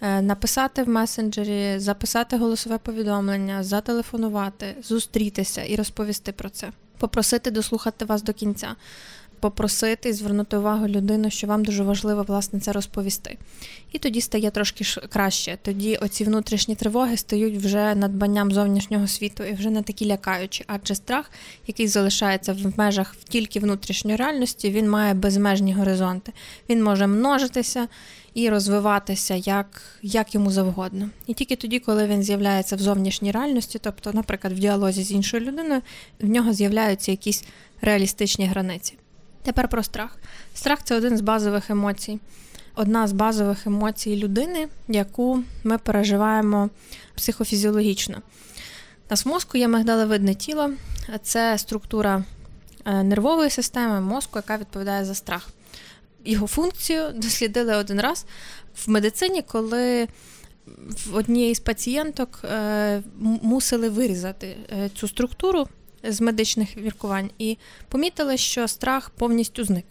Е, 0.00 0.22
написати 0.22 0.82
в 0.82 0.88
месенджері, 0.88 1.78
записати 1.78 2.36
голосове 2.36 2.78
повідомлення, 2.78 3.62
зателефонувати, 3.62 4.76
зустрітися 4.82 5.62
і 5.62 5.76
розповісти 5.76 6.32
про 6.32 6.48
це, 6.48 6.68
попросити 6.98 7.50
дослухати 7.50 8.04
вас 8.04 8.22
до 8.22 8.32
кінця 8.32 8.76
попросити 9.42 10.08
і 10.08 10.12
звернути 10.12 10.56
увагу 10.56 10.88
людину, 10.88 11.30
що 11.30 11.46
вам 11.46 11.64
дуже 11.64 11.82
важливо 11.82 12.22
власне 12.22 12.60
це 12.60 12.72
розповісти. 12.72 13.38
І 13.92 13.98
тоді 13.98 14.20
стає 14.20 14.50
трошки 14.50 14.84
краще. 15.08 15.58
Тоді 15.62 15.96
оці 15.96 16.24
внутрішні 16.24 16.74
тривоги 16.74 17.16
стають 17.16 17.56
вже 17.56 17.94
надбанням 17.94 18.52
зовнішнього 18.52 19.06
світу 19.06 19.44
і 19.44 19.52
вже 19.52 19.70
не 19.70 19.82
такі 19.82 20.06
лякаючі, 20.06 20.64
адже 20.66 20.94
страх, 20.94 21.30
який 21.66 21.88
залишається 21.88 22.52
в 22.52 22.78
межах 22.78 23.16
тільки 23.28 23.60
внутрішньої 23.60 24.16
реальності, 24.16 24.70
він 24.70 24.90
має 24.90 25.14
безмежні 25.14 25.74
горизонти. 25.74 26.32
Він 26.68 26.82
може 26.82 27.06
множитися. 27.06 27.88
І 28.34 28.48
розвиватися 28.48 29.34
як 29.34 29.82
як 30.02 30.34
йому 30.34 30.50
завгодно. 30.50 31.10
І 31.26 31.34
тільки 31.34 31.56
тоді, 31.56 31.78
коли 31.78 32.06
він 32.06 32.22
з'являється 32.22 32.76
в 32.76 32.78
зовнішній 32.78 33.30
реальності, 33.30 33.78
тобто, 33.82 34.12
наприклад, 34.12 34.52
в 34.52 34.58
діалозі 34.58 35.02
з 35.02 35.12
іншою 35.12 35.44
людиною, 35.44 35.82
в 36.20 36.28
нього 36.28 36.52
з'являються 36.52 37.10
якісь 37.10 37.44
реалістичні 37.80 38.46
границі. 38.46 38.94
Тепер 39.42 39.68
про 39.68 39.82
страх. 39.82 40.16
Страх 40.54 40.78
це 40.84 40.96
один 40.96 41.16
з 41.16 41.20
базових 41.20 41.70
емоцій. 41.70 42.20
Одна 42.74 43.06
з 43.06 43.12
базових 43.12 43.66
емоцій 43.66 44.16
людини, 44.16 44.68
яку 44.88 45.42
ми 45.64 45.78
переживаємо 45.78 46.70
психофізіологічно. 47.14 48.16
У 48.16 49.10
нас 49.10 49.24
в 49.24 49.28
мозку 49.28 49.58
є 49.58 49.68
мигдалевидне 49.68 50.34
тіло, 50.34 50.70
це 51.22 51.58
структура 51.58 52.24
е, 52.84 53.02
нервової 53.02 53.50
системи 53.50 54.00
мозку, 54.00 54.38
яка 54.38 54.56
відповідає 54.56 55.04
за 55.04 55.14
страх. 55.14 55.48
Його 56.24 56.46
функцію 56.46 57.10
дослідили 57.14 57.76
один 57.76 58.00
раз 58.00 58.26
в 58.86 58.90
медицині, 58.90 59.42
коли 59.42 60.08
в 61.06 61.16
однієї 61.16 61.54
з 61.54 61.60
пацієнток 61.60 62.40
е, 62.44 63.02
мусили 63.42 63.88
вирізати 63.88 64.56
е, 64.72 64.90
цю 64.94 65.08
структуру 65.08 65.68
з 66.04 66.20
медичних 66.20 66.76
міркувань 66.76 67.30
і 67.38 67.58
помітили, 67.88 68.36
що 68.36 68.68
страх 68.68 69.10
повністю 69.10 69.64
зник. 69.64 69.84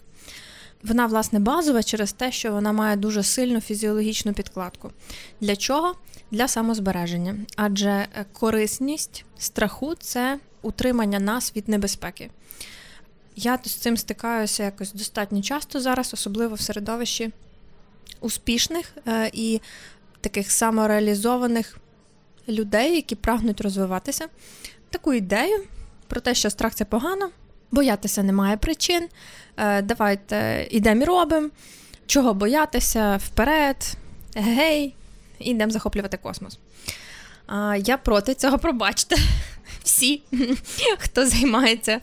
Вона, 0.82 1.06
власне, 1.06 1.38
базова 1.38 1.82
через 1.82 2.12
те, 2.12 2.32
що 2.32 2.52
вона 2.52 2.72
має 2.72 2.96
дуже 2.96 3.22
сильну 3.22 3.60
фізіологічну 3.60 4.32
підкладку. 4.32 4.90
Для 5.40 5.56
чого? 5.56 5.94
Для 6.30 6.48
самозбереження. 6.48 7.36
Адже 7.56 8.06
корисність 8.32 9.24
страху 9.38 9.94
це 9.94 10.38
утримання 10.62 11.20
нас 11.20 11.56
від 11.56 11.68
небезпеки. 11.68 12.30
Я 13.36 13.58
з 13.64 13.74
цим 13.74 13.96
стикаюся 13.96 14.64
якось 14.64 14.92
достатньо 14.92 15.42
часто 15.42 15.80
зараз, 15.80 16.14
особливо 16.14 16.54
в 16.54 16.60
середовищі 16.60 17.30
успішних 18.20 18.92
е, 19.08 19.30
і 19.32 19.60
таких 20.20 20.50
самореалізованих 20.50 21.78
людей, 22.48 22.94
які 22.94 23.14
прагнуть 23.14 23.60
розвиватися. 23.60 24.28
Таку 24.90 25.12
ідею 25.12 25.64
про 26.12 26.20
те, 26.20 26.34
що 26.34 26.50
страх 26.50 26.74
це 26.74 26.84
погано, 26.84 27.30
Боятися 27.70 28.22
немає 28.22 28.56
причин. 28.56 29.08
Е, 29.56 29.82
давайте 29.82 30.66
йдемо 30.70 31.02
і 31.02 31.04
робимо. 31.04 31.48
Чого 32.06 32.34
боятися 32.34 33.16
вперед, 33.16 33.96
гей, 34.34 34.94
ідемо 35.38 35.72
захоплювати 35.72 36.16
космос. 36.16 36.58
Я 37.78 37.96
проти 37.96 38.34
цього, 38.34 38.58
пробачте. 38.58 39.16
Всі, 39.84 40.22
хто 40.98 41.26
займається 41.26 42.00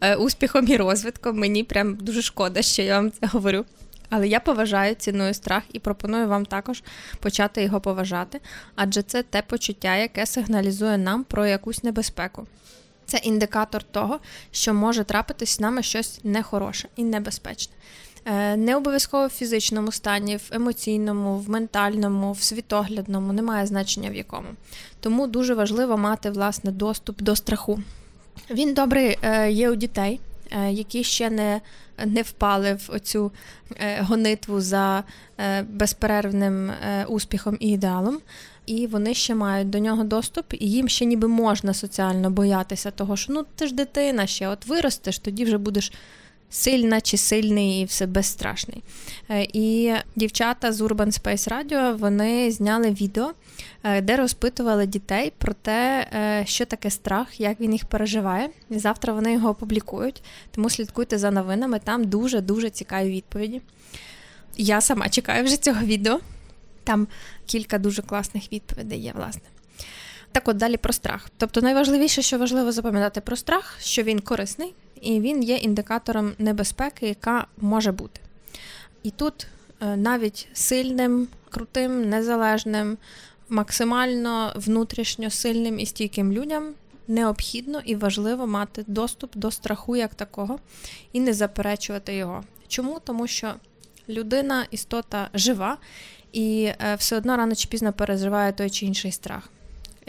е, 0.00 0.16
успіхом 0.16 0.68
і 0.68 0.76
розвитком, 0.76 1.38
мені 1.38 1.64
прям 1.64 1.94
дуже 1.94 2.22
шкода, 2.22 2.62
що 2.62 2.82
я 2.82 3.00
вам 3.00 3.10
це 3.10 3.26
говорю. 3.26 3.64
Але 4.10 4.28
я 4.28 4.40
поважаю, 4.40 4.94
ціную 4.94 5.34
страх 5.34 5.62
і 5.72 5.78
пропоную 5.78 6.28
вам 6.28 6.46
також 6.46 6.82
почати 7.20 7.62
його 7.62 7.80
поважати, 7.80 8.40
адже 8.74 9.02
це 9.02 9.22
те 9.22 9.42
почуття, 9.42 9.96
яке 9.96 10.26
сигналізує 10.26 10.98
нам 10.98 11.24
про 11.24 11.46
якусь 11.46 11.84
небезпеку. 11.84 12.46
Це 13.08 13.16
індикатор 13.16 13.82
того, 13.82 14.18
що 14.50 14.74
може 14.74 15.04
трапитись 15.04 15.50
з 15.50 15.60
нами 15.60 15.82
щось 15.82 16.20
нехороше 16.24 16.88
і 16.96 17.04
небезпечне. 17.04 17.74
Е, 18.24 18.56
не 18.56 18.76
обов'язково 18.76 19.26
в 19.26 19.30
фізичному 19.30 19.92
стані, 19.92 20.36
в 20.36 20.48
емоційному, 20.50 21.38
в 21.38 21.50
ментальному, 21.50 22.32
в 22.32 22.42
світоглядному, 22.42 23.32
немає 23.32 23.66
значення 23.66 24.10
в 24.10 24.14
якому. 24.14 24.48
Тому 25.00 25.26
дуже 25.26 25.54
важливо 25.54 25.96
мати 25.96 26.30
власне 26.30 26.70
доступ 26.70 27.22
до 27.22 27.36
страху. 27.36 27.80
Він 28.50 28.74
добрий 28.74 29.18
е, 29.22 29.50
є 29.50 29.70
у 29.70 29.74
дітей, 29.74 30.20
які 30.70 31.04
ще 31.04 31.30
не 31.30 31.60
не 32.06 32.22
впали 32.22 32.74
в 32.74 32.90
оцю 32.92 33.32
гонитву 34.00 34.60
за 34.60 35.04
безперервним 35.68 36.72
успіхом 37.08 37.56
і 37.60 37.68
ідеалом. 37.68 38.18
І 38.66 38.86
вони 38.86 39.14
ще 39.14 39.34
мають 39.34 39.70
до 39.70 39.78
нього 39.78 40.04
доступ, 40.04 40.44
і 40.52 40.70
їм 40.70 40.88
ще 40.88 41.04
ніби 41.04 41.28
можна 41.28 41.74
соціально 41.74 42.30
боятися 42.30 42.90
того, 42.90 43.16
що 43.16 43.32
ну 43.32 43.44
ти 43.54 43.66
ж 43.66 43.74
дитина 43.74 44.26
ще, 44.26 44.48
от 44.48 44.66
виростеш, 44.66 45.18
тоді 45.18 45.44
вже 45.44 45.58
будеш 45.58 45.92
сильна 46.50 47.00
чи 47.00 47.16
сильний 47.16 47.80
і 47.80 47.84
все 47.84 48.06
безстрашний. 48.06 48.82
Е, 49.30 49.46
і 49.52 49.94
дівчата 50.16 50.72
з 50.72 50.80
Urban 50.80 51.20
Space 51.22 51.48
Radio 51.48 51.96
вони 51.96 52.50
зняли 52.50 52.90
відео, 52.90 53.32
е, 53.84 54.00
де 54.00 54.16
розпитували 54.16 54.86
дітей 54.86 55.32
про 55.38 55.52
те, 55.52 56.08
е, 56.12 56.46
що 56.46 56.66
таке 56.66 56.90
страх, 56.90 57.40
як 57.40 57.60
він 57.60 57.72
їх 57.72 57.84
переживає. 57.84 58.50
І 58.70 58.78
завтра 58.78 59.12
вони 59.12 59.32
його 59.32 59.48
опублікують, 59.48 60.22
тому 60.50 60.70
слідкуйте 60.70 61.18
за 61.18 61.30
новинами, 61.30 61.78
там 61.84 62.04
дуже-дуже 62.04 62.70
цікаві 62.70 63.10
відповіді. 63.10 63.60
Я 64.56 64.80
сама 64.80 65.08
чекаю 65.08 65.44
вже 65.44 65.56
цього 65.56 65.80
відео. 65.80 66.20
Там 66.84 67.08
кілька 67.46 67.78
дуже 67.78 68.02
класних 68.02 68.52
відповідей 68.52 69.00
є, 69.00 69.12
власне. 69.16 69.42
Так 70.32 70.48
от 70.48 70.56
далі 70.56 70.76
про 70.76 70.92
страх. 70.92 71.30
Тобто 71.36 71.60
найважливіше, 71.60 72.22
що 72.22 72.38
важливо 72.38 72.72
запам'ятати 72.72 73.20
про 73.20 73.36
страх, 73.36 73.76
що 73.80 74.02
він 74.02 74.20
корисний, 74.20 74.74
і 75.00 75.20
він 75.20 75.42
є 75.42 75.56
індикатором 75.56 76.32
небезпеки, 76.38 77.08
яка 77.08 77.46
може 77.56 77.92
бути. 77.92 78.20
І 79.02 79.10
тут 79.10 79.46
е, 79.80 79.96
навіть 79.96 80.48
сильним, 80.52 81.28
крутим, 81.50 82.10
незалежним, 82.10 82.96
максимально 83.48 84.52
внутрішньо 84.56 85.30
сильним 85.30 85.80
і 85.80 85.86
стійким 85.86 86.32
людям 86.32 86.74
необхідно 87.08 87.80
і 87.84 87.94
важливо 87.94 88.46
мати 88.46 88.84
доступ 88.86 89.36
до 89.36 89.50
страху 89.50 89.96
як 89.96 90.14
такого 90.14 90.58
і 91.12 91.20
не 91.20 91.32
заперечувати 91.32 92.14
його. 92.14 92.44
Чому? 92.68 93.00
Тому 93.04 93.26
що 93.26 93.54
людина 94.08 94.66
істота 94.70 95.30
жива 95.34 95.78
і 96.32 96.70
е, 96.80 96.94
все 96.94 97.16
одно 97.16 97.36
рано 97.36 97.54
чи 97.54 97.68
пізно 97.68 97.92
переживає 97.92 98.52
той 98.52 98.70
чи 98.70 98.86
інший 98.86 99.12
страх. 99.12 99.50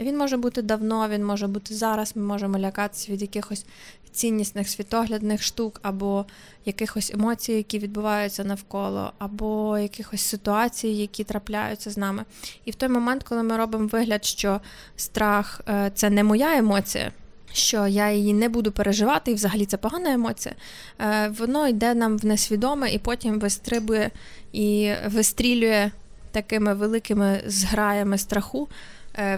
Він 0.00 0.18
може 0.18 0.36
бути 0.36 0.62
давно, 0.62 1.08
він 1.08 1.24
може 1.24 1.46
бути 1.46 1.74
зараз. 1.74 2.16
Ми 2.16 2.22
можемо 2.22 2.58
лякатися 2.58 3.12
від 3.12 3.22
якихось 3.22 3.66
ціннісних 4.12 4.68
світоглядних 4.68 5.42
штук, 5.42 5.80
або 5.82 6.26
якихось 6.64 7.10
емоцій, 7.14 7.52
які 7.52 7.78
відбуваються 7.78 8.44
навколо, 8.44 9.12
або 9.18 9.78
якихось 9.78 10.22
ситуацій, 10.22 10.88
які 10.88 11.24
трапляються 11.24 11.90
з 11.90 11.96
нами. 11.96 12.24
І 12.64 12.70
в 12.70 12.74
той 12.74 12.88
момент, 12.88 13.22
коли 13.22 13.42
ми 13.42 13.56
робимо 13.56 13.86
вигляд, 13.86 14.24
що 14.24 14.60
страх 14.96 15.60
е, 15.68 15.90
це 15.94 16.10
не 16.10 16.24
моя 16.24 16.56
емоція. 16.56 17.12
Що 17.52 17.86
я 17.86 18.10
її 18.10 18.32
не 18.32 18.48
буду 18.48 18.72
переживати, 18.72 19.30
і 19.30 19.34
взагалі 19.34 19.66
це 19.66 19.76
погана 19.76 20.12
емоція, 20.12 20.54
е, 21.00 21.28
воно 21.38 21.68
йде 21.68 21.94
нам 21.94 22.18
в 22.18 22.24
несвідоме 22.24 22.92
і 22.92 22.98
потім 22.98 23.38
вистрибує 23.38 24.10
і 24.52 24.92
вистрілює 25.06 25.90
такими 26.32 26.74
великими 26.74 27.42
зграями 27.46 28.18
страху 28.18 28.68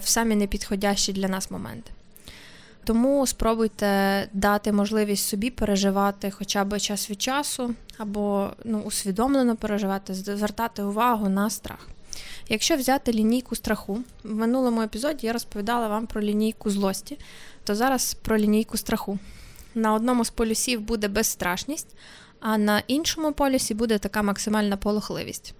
в 0.02 0.08
самі 0.08 0.36
непідходящі 0.36 1.12
для 1.12 1.28
нас 1.28 1.50
моменти. 1.50 1.92
Тому 2.84 3.26
спробуйте 3.26 4.28
дати 4.32 4.72
можливість 4.72 5.28
собі 5.28 5.50
переживати 5.50 6.30
хоча 6.30 6.64
б 6.64 6.80
час 6.80 7.10
від 7.10 7.22
часу, 7.22 7.74
або 7.98 8.50
ну, 8.64 8.80
усвідомлено 8.80 9.56
переживати, 9.56 10.14
звертати 10.14 10.82
увагу 10.82 11.28
на 11.28 11.50
страх. 11.50 11.88
Якщо 12.48 12.76
взяти 12.76 13.12
лінійку 13.12 13.56
страху, 13.56 14.00
в 14.24 14.34
минулому 14.34 14.82
епізоді 14.82 15.26
я 15.26 15.32
розповідала 15.32 15.88
вам 15.88 16.06
про 16.06 16.22
лінійку 16.22 16.70
злості, 16.70 17.18
то 17.64 17.74
зараз 17.74 18.14
про 18.14 18.38
лінійку 18.38 18.76
страху. 18.76 19.18
На 19.74 19.94
одному 19.94 20.24
з 20.24 20.30
полюсів 20.30 20.80
буде 20.80 21.08
безстрашність, 21.08 21.96
а 22.40 22.58
на 22.58 22.82
іншому 22.86 23.32
полюсі 23.32 23.74
буде 23.74 23.98
така 23.98 24.22
максимальна 24.22 24.76
полохливість. 24.76 25.54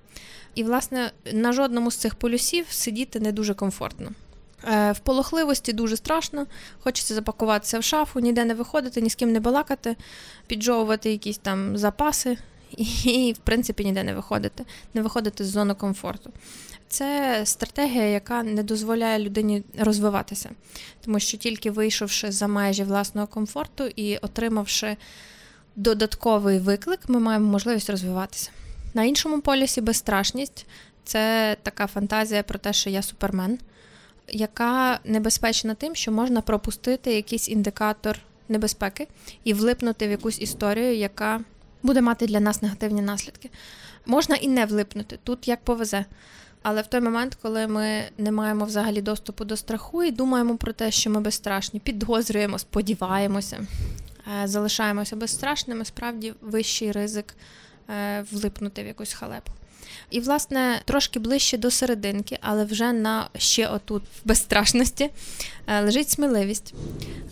І, 0.55 0.65
власне, 0.65 1.13
на 1.33 1.53
жодному 1.53 1.91
з 1.91 1.97
цих 1.97 2.15
полюсів 2.15 2.67
сидіти 2.71 3.21
не 3.21 3.33
дуже 3.33 3.55
комфортно. 3.55 4.11
Е, 4.65 4.93
в 4.93 4.99
полохливості 4.99 5.73
дуже 5.73 5.97
страшно, 5.97 6.47
хочеться 6.81 7.15
запакуватися 7.15 7.79
в 7.79 7.85
шафу, 7.85 8.21
ніде 8.21 8.45
не 8.45 8.55
виходити, 8.55 9.01
ні 9.01 9.11
з 9.11 9.15
ким 9.15 9.33
не 9.33 9.41
балакати, 9.41 9.97
піджовувати 10.47 11.11
якісь 11.11 11.39
там 11.39 11.77
запаси 11.79 12.39
і, 13.05 13.35
в 13.37 13.39
принципі, 13.39 13.85
ніде 13.85 14.05
не 14.05 14.15
виходити, 14.15 14.65
не 14.95 15.03
виходити 15.03 15.45
з 15.45 15.49
зони 15.49 15.75
комфорту. 15.75 16.31
Це 16.89 17.41
стратегія, 17.45 18.05
яка 18.05 18.43
не 18.43 18.63
дозволяє 18.63 19.19
людині 19.19 19.63
розвиватися, 19.79 20.51
тому 21.05 21.21
що 21.21 21.39
тільки 21.39 21.71
вийшовши 21.71 22.33
за 22.33 22.47
межі 22.47 22.85
власного 22.85 23.27
комфорту 23.27 23.87
і 23.97 24.17
отримавши 24.17 24.97
додатковий 25.77 26.59
виклик, 26.59 27.01
ми 27.09 27.21
маємо 27.21 27.51
можливість 27.51 27.91
розвиватися. 27.91 28.51
На 28.95 29.05
іншому 29.05 29.41
полюсі 29.41 29.81
безстрашність 29.81 30.67
це 31.05 31.57
така 31.63 31.87
фантазія 31.87 32.43
про 32.43 32.59
те, 32.59 32.73
що 32.73 32.91
я 32.91 33.03
супермен 33.03 33.59
яка 34.29 35.01
небезпечна 35.05 35.75
тим, 35.75 35.95
що 35.95 36.13
можна 36.13 36.41
пропустити 36.41 37.15
якийсь 37.15 37.49
індикатор 37.49 38.19
небезпеки 38.49 39.09
і 39.45 39.55
влипнути 39.55 40.09
в 40.09 40.11
якусь 40.11 40.41
історію, 40.41 40.97
яка 40.97 41.41
буде 41.83 42.01
мати 42.01 42.27
для 42.27 42.41
нас 42.41 42.63
негативні 42.63 43.03
наслідки. 43.03 43.51
Можна 44.07 44.37
і 44.37 44.49
не 44.49 44.67
влипнути, 44.67 45.19
тут 45.25 45.49
як 45.49 45.61
повезе. 45.65 46.05
Але 46.63 46.83
в 46.83 46.87
той 46.87 47.01
момент, 47.01 47.39
коли 47.43 47.67
ми 47.67 48.03
не 48.19 48.33
маємо 48.33 48.65
взагалі 48.65 49.03
доступу 49.03 49.45
до 49.45 49.57
страху 49.57 50.05
і 50.05 50.11
думаємо 50.11 50.57
про 50.57 50.73
те, 50.73 50.91
що 50.91 51.11
ми 51.11 51.21
безстрашні, 51.21 51.81
підозрюємо, 51.81 52.59
сподіваємося, 52.59 53.67
е, 54.43 54.49
залишаємося 54.49 55.17
безстрашними, 55.17 55.85
справді 55.85 56.35
вищий 56.41 56.93
ризик 56.93 57.35
влипнути 58.31 58.83
в 58.83 58.87
якусь 58.87 59.13
халепу. 59.13 59.53
І, 60.11 60.21
власне, 60.21 60.81
трошки 60.85 61.19
ближче 61.19 61.59
до 61.59 61.71
серединки, 61.71 62.39
але 62.41 62.65
вже 62.65 62.93
на 62.93 63.29
ще 63.37 63.67
отут 63.67 64.03
в 64.03 64.29
безстрашності 64.29 65.11
е, 65.67 65.81
лежить 65.81 66.11
сміливість, 66.11 66.75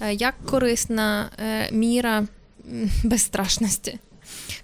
е, 0.01 0.15
як 0.15 0.35
корисна 0.51 1.31
е, 1.39 1.73
міра 1.73 2.27
безстрашності. 3.05 3.99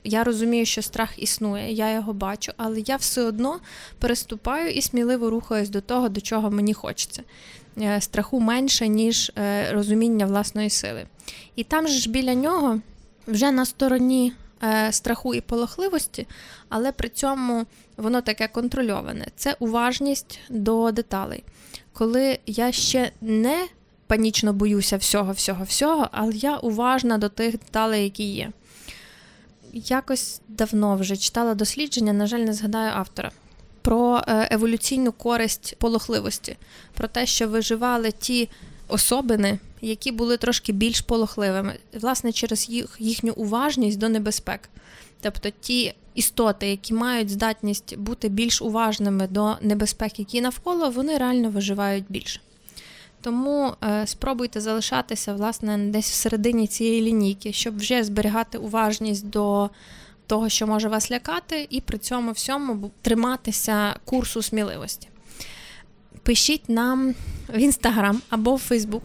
Я 0.05 0.25
розумію, 0.25 0.66
що 0.66 0.83
страх 0.83 1.18
існує, 1.18 1.72
я 1.72 1.92
його 1.92 2.12
бачу, 2.12 2.53
але 2.57 2.81
я 2.81 2.96
все 2.96 3.22
одно 3.22 3.61
переступаю 3.99 4.70
і 4.70 4.83
сміливо 4.83 5.31
рухаюсь 5.31 5.68
до 5.68 5.81
того, 5.81 6.09
до 6.09 6.20
чого 6.20 6.51
мені 6.51 6.75
хочеться. 6.75 7.22
Страху 7.99 8.40
менше, 8.40 8.88
ніж 8.88 9.33
розуміння 9.70 10.27
власної 10.27 10.70
сили. 10.70 11.07
І 11.57 11.64
там 11.64 11.88
ж 11.88 12.11
біля 12.11 12.35
нього, 12.35 12.81
вже 13.27 13.53
на 13.53 13.66
стороні 13.66 14.33
Е, 14.33 14.46
страху 14.90 15.35
і 15.35 15.40
полохливості, 15.40 16.27
але 16.69 16.92
при 16.92 17.09
цьому 17.09 17.66
воно 17.97 18.21
таке 18.21 18.49
контрольоване. 18.49 19.27
Це 19.37 19.57
уважність 19.59 20.40
до 20.49 20.92
деталей. 20.92 21.45
Коли 21.92 22.38
я 22.47 22.73
ще 22.73 23.11
не 23.21 23.66
панічно 24.07 24.53
боюся 24.53 24.97
всього, 24.97 25.33
всього, 25.33 25.64
всього, 25.64 26.09
але 26.12 26.33
я 26.35 26.57
уважна 26.57 27.19
до 27.19 27.29
тих 27.29 27.53
деталей, 27.53 28.05
які 28.05 28.25
є. 28.25 28.51
Якось 29.73 30.40
давно 30.49 30.97
вже 30.97 31.16
читала 31.16 31.55
дослідження, 31.55 32.12
на 32.12 32.27
жаль, 32.27 32.38
не 32.38 32.53
згадаю 32.53 32.92
автора. 32.95 33.31
Про 33.83 34.23
е, 34.29 34.49
еволюційну 34.51 35.12
користь 35.12 35.77
полохливості, 35.79 36.57
про 36.95 37.09
те, 37.09 37.27
що 37.27 37.49
виживали 37.49 38.12
ті 38.12 38.49
особини, 38.88 39.59
які 39.81 40.12
були 40.12 40.37
трошки 40.37 40.73
більш 40.73 41.01
полохливими, 41.01 41.75
власне, 42.01 42.33
через 42.33 42.69
їх, 42.69 42.97
їхню 42.99 43.33
уважність 43.33 43.99
до 43.99 44.09
небезпек. 44.09 44.69
Тобто 45.21 45.51
ті 45.61 45.95
істоти, 46.15 46.69
які 46.69 46.95
мають 46.95 47.31
здатність 47.31 47.97
бути 47.97 48.29
більш 48.29 48.62
уважними 48.62 49.27
до 49.27 49.57
небезпек, 49.61 50.19
які 50.19 50.41
навколо, 50.41 50.91
вони 50.91 51.19
реально 51.19 51.51
виживають 51.51 52.05
більше. 52.09 52.41
Тому 53.21 53.73
е, 53.85 54.07
спробуйте 54.07 54.61
залишатися 54.61 55.35
власне 55.35 55.79
десь 55.79 56.11
всередині 56.11 56.67
цієї 56.67 57.03
лінійки, 57.03 57.53
щоб 57.53 57.77
вже 57.77 58.05
зберігати 58.05 58.59
уважність 58.59 59.27
до 59.27 59.71
того, 60.27 60.49
що 60.49 60.67
може 60.67 60.89
вас 60.89 61.11
лякати, 61.11 61.67
і 61.71 61.81
при 61.81 61.99
цьому 61.99 62.33
всьому 62.33 62.91
триматися 63.03 63.95
курсу 64.05 64.43
сміливості. 64.43 65.09
Пишіть 66.23 66.69
нам 66.69 67.15
в 67.49 67.59
інстаграм 67.59 68.23
або 68.31 68.55
в 68.55 68.59
Фейсбук 68.59 69.03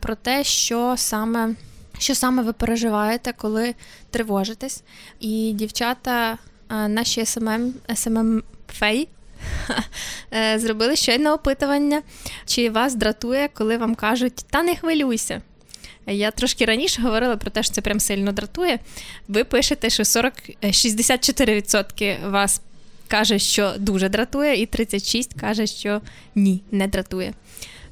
про 0.00 0.14
те, 0.14 0.44
що 0.44 0.94
саме 0.96 1.54
що 1.98 2.14
саме 2.14 2.42
ви 2.42 2.52
переживаєте, 2.52 3.32
коли 3.36 3.74
тривожитесь. 4.10 4.82
І 5.20 5.52
дівчата, 5.54 6.38
наші 6.70 7.24
SMM, 7.24 7.74
SMM 7.94 8.42
фей 8.68 9.08
е, 10.34 10.58
зробили 10.58 10.96
щойно 10.96 11.32
опитування, 11.32 12.02
чи 12.46 12.70
вас 12.70 12.94
дратує, 12.94 13.48
коли 13.54 13.76
вам 13.76 13.94
кажуть, 13.94 14.34
та 14.50 14.62
не 14.62 14.76
хвилюйся. 14.76 15.42
Я 16.06 16.30
трошки 16.30 16.64
раніше 16.64 17.02
говорила 17.02 17.36
про 17.36 17.50
те, 17.50 17.62
що 17.62 17.72
це 17.72 17.80
прям 17.80 18.00
сильно 18.00 18.32
дратує. 18.32 18.78
Ви 19.28 19.44
пишете, 19.44 19.90
що 19.90 20.04
40, 20.04 20.34
64% 20.62 22.04
е, 22.04 22.18
вас 22.28 22.60
каже, 23.08 23.38
що 23.38 23.72
дуже 23.78 24.08
дратує, 24.08 24.62
і 24.62 24.66
36% 24.66 25.40
каже, 25.40 25.66
що 25.66 26.00
ні, 26.34 26.62
не 26.70 26.86
дратує. 26.86 27.32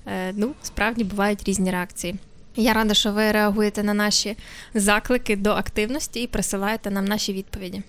Е, 0.06 0.32
ну, 0.36 0.54
справді 0.62 1.04
бувають 1.04 1.44
різні 1.44 1.70
реакції. 1.70 2.16
Я 2.56 2.72
рада, 2.72 2.94
що 2.94 3.12
ви 3.12 3.32
реагуєте 3.32 3.82
на 3.82 3.94
наші 3.94 4.36
заклики 4.74 5.36
до 5.36 5.50
активності 5.50 6.22
і 6.22 6.26
присилаєте 6.26 6.90
нам 6.90 7.04
наші 7.04 7.32
відповіді. 7.32 7.82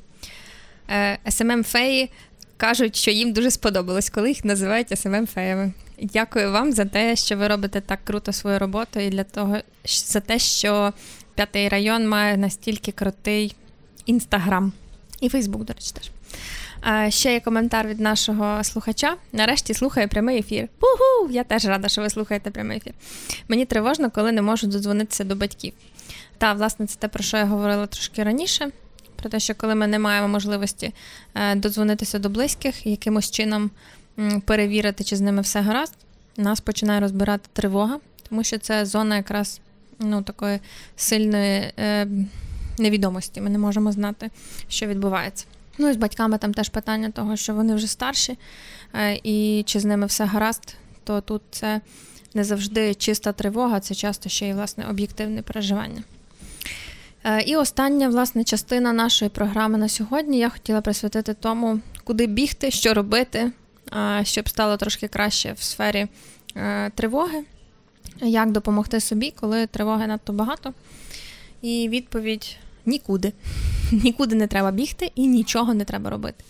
SMM 1.29 1.63
феї 1.63 2.09
кажуть, 2.57 2.95
що 2.95 3.11
їм 3.11 3.33
дуже 3.33 3.51
сподобалось, 3.51 4.09
коли 4.09 4.29
їх 4.29 4.45
називають 4.45 4.99
SMM 4.99 5.27
феями. 5.27 5.71
Дякую 6.01 6.51
вам 6.51 6.71
за 6.71 6.85
те, 6.85 7.15
що 7.15 7.37
ви 7.37 7.47
робите 7.47 7.81
так 7.81 7.99
круто 8.03 8.33
свою 8.33 8.59
роботу, 8.59 8.99
і 8.99 9.09
для 9.09 9.23
того 9.23 9.57
за 9.85 10.19
те, 10.19 10.39
що 10.39 10.93
п'ятий 11.35 11.69
район 11.69 12.07
має 12.07 12.37
настільки 12.37 12.91
крутий 12.91 13.55
інстаграм 14.05 14.73
і 15.21 15.29
Фейсбук, 15.29 15.63
до 15.63 15.73
речі, 15.73 15.91
теж. 15.93 16.11
А 16.87 17.09
Ще 17.09 17.33
є 17.33 17.39
коментар 17.39 17.87
від 17.87 17.99
нашого 17.99 18.63
слухача. 18.63 19.15
Нарешті 19.33 19.73
слухає 19.73 20.07
прямий 20.07 20.39
ефір. 20.39 20.67
Пугу! 20.79 21.31
Я 21.31 21.43
теж 21.43 21.65
рада, 21.65 21.87
що 21.87 22.01
ви 22.01 22.09
слухаєте 22.09 22.51
прямий 22.51 22.77
ефір. 22.77 22.93
Мені 23.47 23.65
тривожно, 23.65 24.11
коли 24.11 24.31
не 24.31 24.41
можу 24.41 24.67
додзвонитися 24.67 25.23
до 25.23 25.35
батьків. 25.35 25.73
Та, 26.37 26.53
власне, 26.53 26.87
це 26.87 26.99
те, 26.99 27.07
про 27.07 27.23
що 27.23 27.37
я 27.37 27.45
говорила 27.45 27.87
трошки 27.87 28.23
раніше. 28.23 28.69
Про 29.15 29.29
те, 29.29 29.39
що 29.39 29.55
коли 29.55 29.75
ми 29.75 29.87
не 29.87 29.99
маємо 29.99 30.27
можливості 30.27 30.93
е, 31.35 31.55
додзвонитися 31.55 32.19
до 32.19 32.29
близьких, 32.29 32.87
якимось 32.87 33.31
чином 33.31 33.71
перевірити, 34.45 35.03
чи 35.03 35.15
з 35.15 35.21
ними 35.21 35.41
все 35.41 35.61
гаразд, 35.61 35.95
нас 36.37 36.59
починає 36.59 36.99
розбирати 36.99 37.49
тривога, 37.53 37.99
тому 38.29 38.43
що 38.43 38.57
це 38.57 38.85
зона 38.85 39.15
якраз 39.15 39.59
ну, 39.99 40.21
такої 40.21 40.59
сильної 40.95 41.73
е, 41.79 42.07
невідомості. 42.77 43.41
Ми 43.41 43.49
не 43.49 43.57
можемо 43.57 43.91
знати, 43.91 44.29
що 44.67 44.87
відбувається. 44.87 45.45
Ну 45.77 45.89
і 45.89 45.93
з 45.93 45.97
батьками 45.97 46.37
там 46.37 46.53
теж 46.53 46.69
питання 46.69 47.11
того, 47.11 47.35
що 47.35 47.53
вони 47.53 47.75
вже 47.75 47.87
старші, 47.87 48.37
е, 48.93 49.19
і 49.23 49.63
чи 49.65 49.79
з 49.79 49.85
ними 49.85 50.05
все 50.05 50.25
гаразд, 50.25 50.75
то 51.03 51.21
тут 51.21 51.41
це 51.51 51.81
не 52.33 52.43
завжди 52.43 52.95
чиста 52.95 53.31
тривога, 53.31 53.79
це 53.79 53.95
часто 53.95 54.29
ще 54.29 54.47
й 54.47 54.53
власне 54.53 54.85
об'єктивне 54.89 55.41
переживання. 55.41 56.03
Е, 57.23 57.41
і 57.41 57.55
остання 57.55 58.09
власне 58.09 58.43
частина 58.43 58.93
нашої 58.93 59.29
програми 59.29 59.77
на 59.77 59.89
сьогодні 59.89 60.37
я 60.37 60.49
хотіла 60.49 60.81
присвятити 60.81 61.33
тому, 61.33 61.79
куди 62.03 62.27
бігти, 62.27 62.71
що 62.71 62.93
робити, 62.93 63.51
щоб 64.23 64.49
стало 64.49 64.77
трошки 64.77 65.07
краще 65.07 65.53
в 65.53 65.61
сфері 65.61 66.07
е, 66.55 66.89
тривоги, 66.89 67.43
як 68.21 68.51
допомогти 68.51 68.99
собі, 68.99 69.33
коли 69.39 69.67
тривоги 69.67 70.07
надто 70.07 70.33
багато. 70.33 70.73
І 71.61 71.89
відповідь 71.89 72.57
нікуди. 72.85 73.33
Нікуди 73.91 74.35
не 74.35 74.47
треба 74.47 74.71
бігти 74.71 75.11
і 75.15 75.27
нічого 75.27 75.73
не 75.73 75.85
треба 75.85 76.09
робити. 76.09 76.43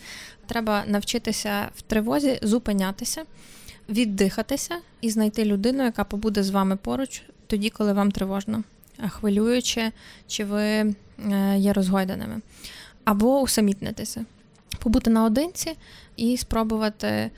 Треба 0.47 0.83
навчитися 0.87 1.69
в 1.75 1.81
тривозі 1.81 2.39
зупинятися, 2.41 3.23
віддихатися 3.89 4.75
і 5.01 5.09
знайти 5.09 5.45
людину, 5.45 5.83
яка 5.83 6.03
побуде 6.03 6.43
з 6.43 6.49
вами 6.49 6.75
поруч 6.75 7.23
тоді, 7.47 7.69
коли 7.69 7.93
вам 7.93 8.11
тривожно, 8.11 8.63
хвилюючи, 9.09 9.91
чи 10.27 10.45
ви 10.45 10.61
е, 10.61 10.93
є 11.57 11.73
розгойданими. 11.73 12.41
Або 13.03 13.41
усамітнитися, 13.41 14.25
побути 14.79 15.09
наодинці 15.09 15.77
і 16.15 16.37
спробувати 16.37 17.31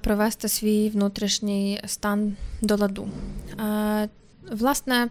привести 0.00 0.48
свій 0.48 0.88
внутрішній 0.88 1.80
стан 1.86 2.36
до 2.62 2.76
ладу. 2.76 3.08
Е, 3.60 4.08
власне, 4.52 5.08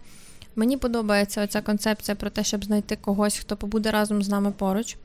Мені 0.56 0.78
подобається 0.78 1.44
оця 1.44 1.62
концепція 1.62 2.16
про 2.16 2.30
те, 2.30 2.44
щоб 2.44 2.66
знайти 2.66 2.96
когось, 2.96 3.38
хто 3.38 3.58
побуде 3.58 3.92
разом 3.92 4.24
з 4.24 4.30
нами 4.30 4.52
поруч. 4.52 4.98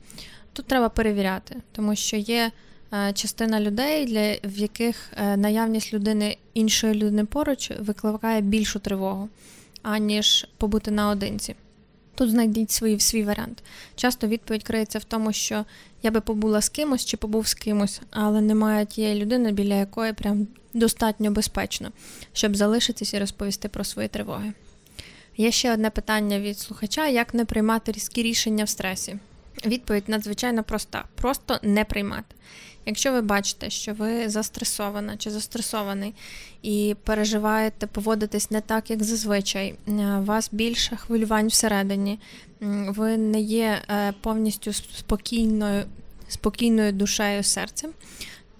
Тут 0.52 0.66
треба 0.66 0.88
перевіряти, 0.88 1.56
тому 1.72 1.96
що 1.96 2.16
є 2.16 2.50
е, 2.92 3.12
частина 3.12 3.60
людей, 3.60 4.06
для 4.06 4.50
в 4.50 4.58
яких 4.58 4.96
е, 5.16 5.36
наявність 5.36 5.94
людини 5.94 6.36
іншої 6.54 6.94
людини 6.94 7.24
поруч 7.24 7.72
викликає 7.80 8.40
більшу 8.40 8.78
тривогу, 8.78 9.28
аніж 9.82 10.46
побути 10.56 10.90
наодинці. 10.90 11.54
Тут 12.14 12.30
знайдіть 12.30 12.70
свій 12.70 13.00
свій 13.00 13.24
варіант. 13.24 13.62
Часто 13.96 14.26
відповідь 14.26 14.62
криється 14.62 14.98
в 14.98 15.04
тому, 15.04 15.32
що 15.32 15.64
я 16.02 16.10
би 16.10 16.20
побула 16.20 16.60
з 16.60 16.68
кимось 16.68 17.04
чи 17.04 17.16
побув 17.16 17.46
з 17.46 17.54
кимось, 17.54 18.00
але 18.10 18.40
немає 18.40 18.86
тієї 18.86 19.22
людини, 19.22 19.52
біля 19.52 19.74
якої 19.74 20.12
прям 20.12 20.46
достатньо 20.74 21.30
безпечно, 21.30 21.92
щоб 22.32 22.56
залишитись 22.56 23.14
і 23.14 23.18
розповісти 23.18 23.68
про 23.68 23.84
свої 23.84 24.08
тривоги. 24.08 24.52
Є 25.40 25.50
ще 25.52 25.72
одне 25.72 25.90
питання 25.90 26.40
від 26.40 26.58
слухача: 26.58 27.08
як 27.08 27.34
не 27.34 27.44
приймати 27.44 27.92
різкі 27.92 28.22
рішення 28.22 28.64
в 28.64 28.68
стресі? 28.68 29.18
Відповідь 29.66 30.08
надзвичайно 30.08 30.62
проста: 30.62 31.04
просто 31.14 31.58
не 31.62 31.84
приймати. 31.84 32.34
Якщо 32.86 33.12
ви 33.12 33.20
бачите, 33.20 33.70
що 33.70 33.94
ви 33.94 34.28
застресована 34.28 35.16
чи 35.16 35.30
застресований 35.30 36.14
і 36.62 36.96
переживаєте, 37.04 37.86
поводитись 37.86 38.50
не 38.50 38.60
так, 38.60 38.90
як 38.90 39.02
зазвичай, 39.02 39.74
е, 39.88 40.18
вас 40.24 40.48
більше 40.52 40.96
хвилювань 40.96 41.48
всередині, 41.48 42.18
ви 42.88 43.16
не 43.16 43.40
є 43.40 43.82
е, 43.90 44.12
повністю 44.20 44.72
спокійною, 44.72 45.84
спокійною 46.28 46.92
душею 46.92 47.42
серцем, 47.42 47.90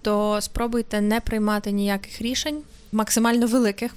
то 0.01 0.41
спробуйте 0.41 1.01
не 1.01 1.19
приймати 1.19 1.71
ніяких 1.71 2.21
рішень, 2.21 2.61
максимально 2.91 3.47
великих 3.47 3.95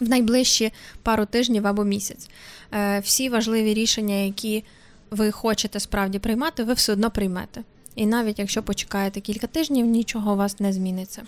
в 0.00 0.08
найближчі 0.08 0.72
пару 1.02 1.26
тижнів 1.26 1.66
або 1.66 1.84
місяць. 1.84 2.28
Е, 2.74 3.00
всі 3.00 3.28
важливі 3.28 3.74
рішення, 3.74 4.14
які 4.14 4.64
ви 5.10 5.30
хочете 5.30 5.80
справді 5.80 6.18
приймати, 6.18 6.64
ви 6.64 6.72
все 6.72 6.92
одно 6.92 7.10
приймете. 7.10 7.62
І 7.94 8.06
навіть 8.06 8.38
якщо 8.38 8.62
почекаєте 8.62 9.20
кілька 9.20 9.46
тижнів, 9.46 9.86
нічого 9.86 10.32
у 10.32 10.36
вас 10.36 10.60
не 10.60 10.72
зміниться. 10.72 11.22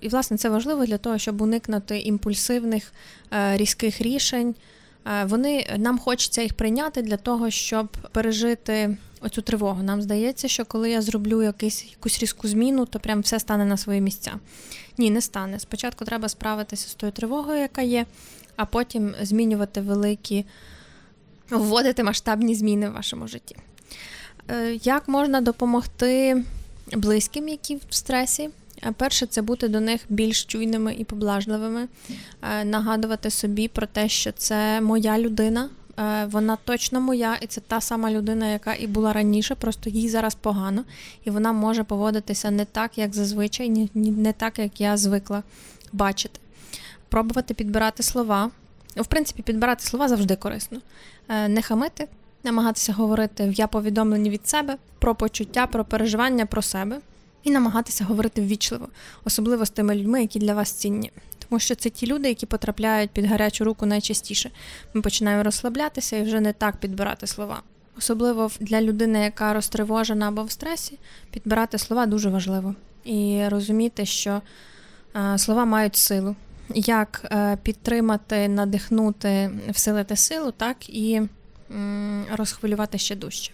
І, 0.00 0.08
власне, 0.08 0.36
це 0.36 0.48
важливо 0.48 0.86
для 0.86 0.98
того, 0.98 1.18
щоб 1.18 1.40
уникнути 1.40 1.98
імпульсивних 1.98 2.92
е, 3.32 3.56
різких 3.56 4.00
рішень. 4.00 4.54
Е, 5.06 5.24
вони 5.24 5.66
нам 5.78 5.98
хочеться 5.98 6.42
їх 6.42 6.54
прийняти 6.54 7.02
для 7.02 7.16
того, 7.16 7.50
щоб 7.50 7.88
пережити 8.12 8.96
оцю 9.20 9.42
тривогу. 9.42 9.82
Нам 9.82 10.02
здається, 10.02 10.48
що 10.48 10.64
коли 10.64 10.90
я 10.90 11.02
зроблю 11.02 11.42
якийсь, 11.42 11.84
якусь 11.90 12.18
різку 12.22 12.48
зміну, 12.48 12.86
то 12.86 13.00
прям 13.00 13.20
все 13.20 13.40
стане 13.40 13.64
на 13.64 13.76
свої 13.76 14.00
місця. 14.00 14.32
Ні, 14.98 15.10
не 15.10 15.20
стане. 15.20 15.58
Спочатку 15.58 16.04
треба 16.04 16.28
справитися 16.28 16.88
з 16.88 16.94
тою 16.94 17.12
тривогою, 17.12 17.58
яка 17.60 17.82
є, 17.82 18.06
а 18.56 18.64
потім 18.64 19.14
змінювати 19.22 19.80
великі, 19.80 20.44
вводити 21.50 22.04
масштабні 22.04 22.54
зміни 22.54 22.88
в 22.88 22.92
вашому 22.92 23.28
житті. 23.28 23.56
Е, 24.50 24.78
як 24.82 25.08
можна 25.08 25.40
допомогти 25.40 26.44
близьким, 26.92 27.48
які 27.48 27.76
в 27.76 27.94
стресі? 27.94 28.50
Е, 28.86 28.92
перше, 28.96 29.26
це 29.26 29.42
бути 29.42 29.68
до 29.68 29.80
них 29.80 30.00
більш 30.08 30.44
чуйними 30.44 30.94
і 30.94 31.04
поблажливими, 31.04 31.88
е, 32.42 32.64
нагадувати 32.64 33.30
собі 33.30 33.68
про 33.68 33.86
те, 33.86 34.08
що 34.08 34.32
це 34.32 34.80
моя 34.80 35.18
людина, 35.18 35.70
вона 36.26 36.58
точно 36.64 37.00
моя, 37.00 37.38
і 37.40 37.46
це 37.46 37.60
та 37.60 37.80
сама 37.80 38.10
людина, 38.10 38.48
яка 38.48 38.74
і 38.74 38.86
була 38.86 39.12
раніше, 39.12 39.54
просто 39.54 39.90
їй 39.90 40.08
зараз 40.08 40.34
погано, 40.34 40.84
і 41.24 41.30
вона 41.30 41.52
може 41.52 41.84
поводитися 41.84 42.50
не 42.50 42.64
так, 42.64 42.98
як 42.98 43.14
зазвичай, 43.14 43.90
не 43.94 44.32
так, 44.32 44.58
як 44.58 44.80
я 44.80 44.96
звикла 44.96 45.42
бачити. 45.92 46.40
Пробувати 47.08 47.54
підбирати 47.54 48.02
слова. 48.02 48.50
В 48.96 49.06
принципі, 49.06 49.42
підбирати 49.42 49.84
слова 49.84 50.08
завжди 50.08 50.36
корисно. 50.36 50.78
Е, 51.28 51.48
не 51.48 51.62
хамити, 51.62 52.08
намагатися 52.44 52.92
говорити 52.92 53.48
в 53.48 53.52
я 53.52 53.66
повідомленні 53.66 54.30
від 54.30 54.48
себе 54.48 54.76
про 54.98 55.14
почуття, 55.14 55.66
про 55.66 55.84
переживання 55.84 56.46
про 56.46 56.62
себе, 56.62 57.00
і 57.42 57.50
намагатися 57.50 58.04
говорити 58.04 58.42
ввічливо, 58.42 58.88
особливо 59.24 59.66
з 59.66 59.70
тими 59.70 59.94
людьми, 59.94 60.20
які 60.20 60.38
для 60.38 60.54
вас 60.54 60.72
цінні 60.72 61.10
тому 61.52 61.60
що 61.60 61.74
це 61.74 61.90
ті 61.90 62.06
люди, 62.06 62.28
які 62.28 62.46
потрапляють 62.46 63.10
під 63.10 63.26
гарячу 63.26 63.64
руку 63.64 63.86
найчастіше. 63.86 64.50
Ми 64.94 65.02
починаємо 65.02 65.42
розслаблятися 65.42 66.16
і 66.16 66.22
вже 66.22 66.40
не 66.40 66.52
так 66.52 66.76
підбирати 66.76 67.26
слова. 67.26 67.62
Особливо 67.98 68.50
для 68.60 68.80
людини, 68.80 69.20
яка 69.24 69.52
розтривожена 69.52 70.28
або 70.28 70.44
в 70.44 70.50
стресі, 70.50 70.98
підбирати 71.30 71.78
слова 71.78 72.06
дуже 72.06 72.30
важливо. 72.30 72.74
І 73.04 73.42
розуміти, 73.48 74.06
що 74.06 74.42
слова 75.36 75.64
мають 75.64 75.96
силу. 75.96 76.36
як 76.74 77.24
е, 77.32 77.58
підтримати, 77.62 78.48
надихнути, 78.48 79.50
всилити 79.68 80.16
силу, 80.16 80.50
так 80.50 80.88
і 80.88 81.22
розхвилювати 82.32 82.98
ще 82.98 83.16
дужче. 83.16 83.52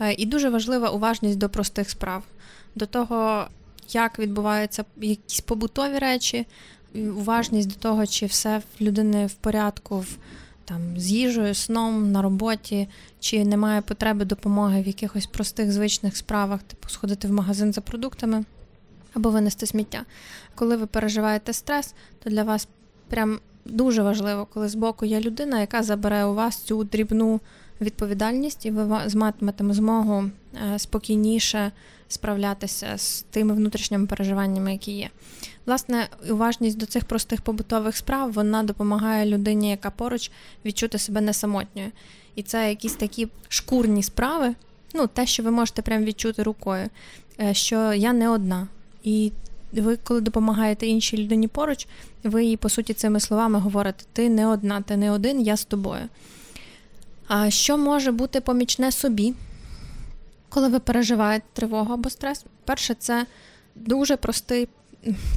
Е, 0.00 0.12
і 0.12 0.26
дуже 0.26 0.50
важлива 0.50 0.90
уважність 0.90 1.38
до 1.38 1.48
простих 1.48 1.90
справ, 1.90 2.22
до 2.74 2.86
того, 2.86 3.46
як 3.88 4.18
відбуваються 4.18 4.84
якісь 4.96 5.40
побутові 5.40 5.98
речі, 5.98 6.46
уважність 6.94 7.68
до 7.68 7.74
того, 7.74 8.06
чи 8.06 8.26
все 8.26 8.58
в 8.58 8.82
людини 8.82 9.26
в 9.26 9.34
порядку 9.34 9.98
в, 9.98 10.16
там, 10.64 10.98
з 10.98 11.10
їжею, 11.10 11.54
сном 11.54 12.12
на 12.12 12.22
роботі, 12.22 12.88
чи 13.20 13.44
немає 13.44 13.82
потреби 13.82 14.24
допомоги 14.24 14.82
в 14.82 14.86
якихось 14.86 15.26
простих 15.26 15.72
звичних 15.72 16.16
справах, 16.16 16.62
типу 16.62 16.88
сходити 16.88 17.28
в 17.28 17.32
магазин 17.32 17.72
за 17.72 17.80
продуктами 17.80 18.44
або 19.14 19.30
винести 19.30 19.66
сміття. 19.66 20.04
Коли 20.54 20.76
ви 20.76 20.86
переживаєте 20.86 21.52
стрес, 21.52 21.94
то 22.24 22.30
для 22.30 22.42
вас 22.42 22.68
прям 23.08 23.40
дуже 23.64 24.02
важливо, 24.02 24.46
коли 24.54 24.68
збоку 24.68 25.04
є 25.04 25.20
людина, 25.20 25.60
яка 25.60 25.82
забере 25.82 26.24
у 26.24 26.34
вас 26.34 26.56
цю 26.56 26.84
дрібну 26.84 27.40
відповідальність, 27.80 28.66
і 28.66 28.70
ви 28.70 29.00
матимете 29.14 29.74
змогу 29.74 30.24
е, 30.74 30.78
спокійніше 30.78 31.72
справлятися 32.12 32.98
з 32.98 33.22
тими 33.22 33.54
внутрішніми 33.54 34.06
переживаннями, 34.06 34.72
які 34.72 34.92
є. 34.92 35.10
Власне, 35.66 36.08
уважність 36.30 36.78
до 36.78 36.86
цих 36.86 37.04
простих 37.04 37.42
побутових 37.42 37.96
справ 37.96 38.32
вона 38.32 38.62
допомагає 38.62 39.26
людині, 39.26 39.70
яка 39.70 39.90
поруч 39.90 40.30
відчути 40.64 40.98
себе 40.98 41.20
не 41.20 41.32
самотньою. 41.32 41.90
І 42.34 42.42
це 42.42 42.68
якісь 42.68 42.94
такі 42.94 43.28
шкурні 43.48 44.02
справи, 44.02 44.54
ну, 44.94 45.06
те, 45.06 45.26
що 45.26 45.42
ви 45.42 45.50
можете 45.50 45.82
прям 45.82 46.04
відчути 46.04 46.42
рукою, 46.42 46.88
е, 47.40 47.54
що 47.54 47.92
я 47.92 48.12
не 48.12 48.28
одна. 48.28 48.68
І 49.02 49.32
ви, 49.72 49.96
коли 49.96 50.20
допомагаєте 50.20 50.86
іншій 50.86 51.16
людині 51.16 51.48
поруч, 51.48 51.86
ви 52.24 52.44
їй, 52.44 52.56
по 52.56 52.68
суті, 52.68 52.94
цими 52.94 53.20
словами 53.20 53.58
говорите: 53.58 54.04
ти 54.12 54.28
не 54.28 54.46
одна, 54.46 54.80
ти 54.80 54.96
не 54.96 55.10
один, 55.10 55.40
я 55.40 55.56
з 55.56 55.64
тобою. 55.64 56.02
А 57.28 57.50
що 57.50 57.78
може 57.78 58.12
бути 58.12 58.40
помічне 58.40 58.92
собі, 58.92 59.34
коли 60.54 60.68
ви 60.68 60.78
переживаєте 60.78 61.46
тривогу 61.52 61.94
або 61.94 62.10
стрес? 62.10 62.44
Перше, 62.64 62.94
це 62.94 63.26
дуже 63.74 64.16
простий, 64.16 64.68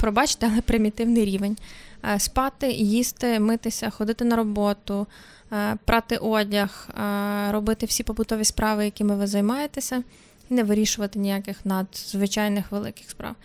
пробачте, 0.02 0.50
але 0.52 0.62
примітивний 0.62 1.26
рівень. 1.26 1.58
Е, 2.06 2.20
спати, 2.20 2.72
їсти, 2.72 3.40
митися, 3.40 3.90
ходити 3.90 4.26
на 4.26 4.36
роботу, 4.36 5.08
е, 5.52 5.78
прати 5.86 6.18
одяг, 6.18 6.90
е, 6.90 7.52
робити 7.52 7.86
всі 7.86 8.04
побутові 8.04 8.44
справи, 8.44 8.86
якими 8.86 9.16
ви 9.16 9.28
займаєтеся, 9.28 10.04
і 10.50 10.54
не 10.54 10.64
вирішувати 10.64 11.20
ніяких 11.20 11.66
надзвичайних 11.66 12.72
великих 12.72 13.10
справ. 13.10 13.36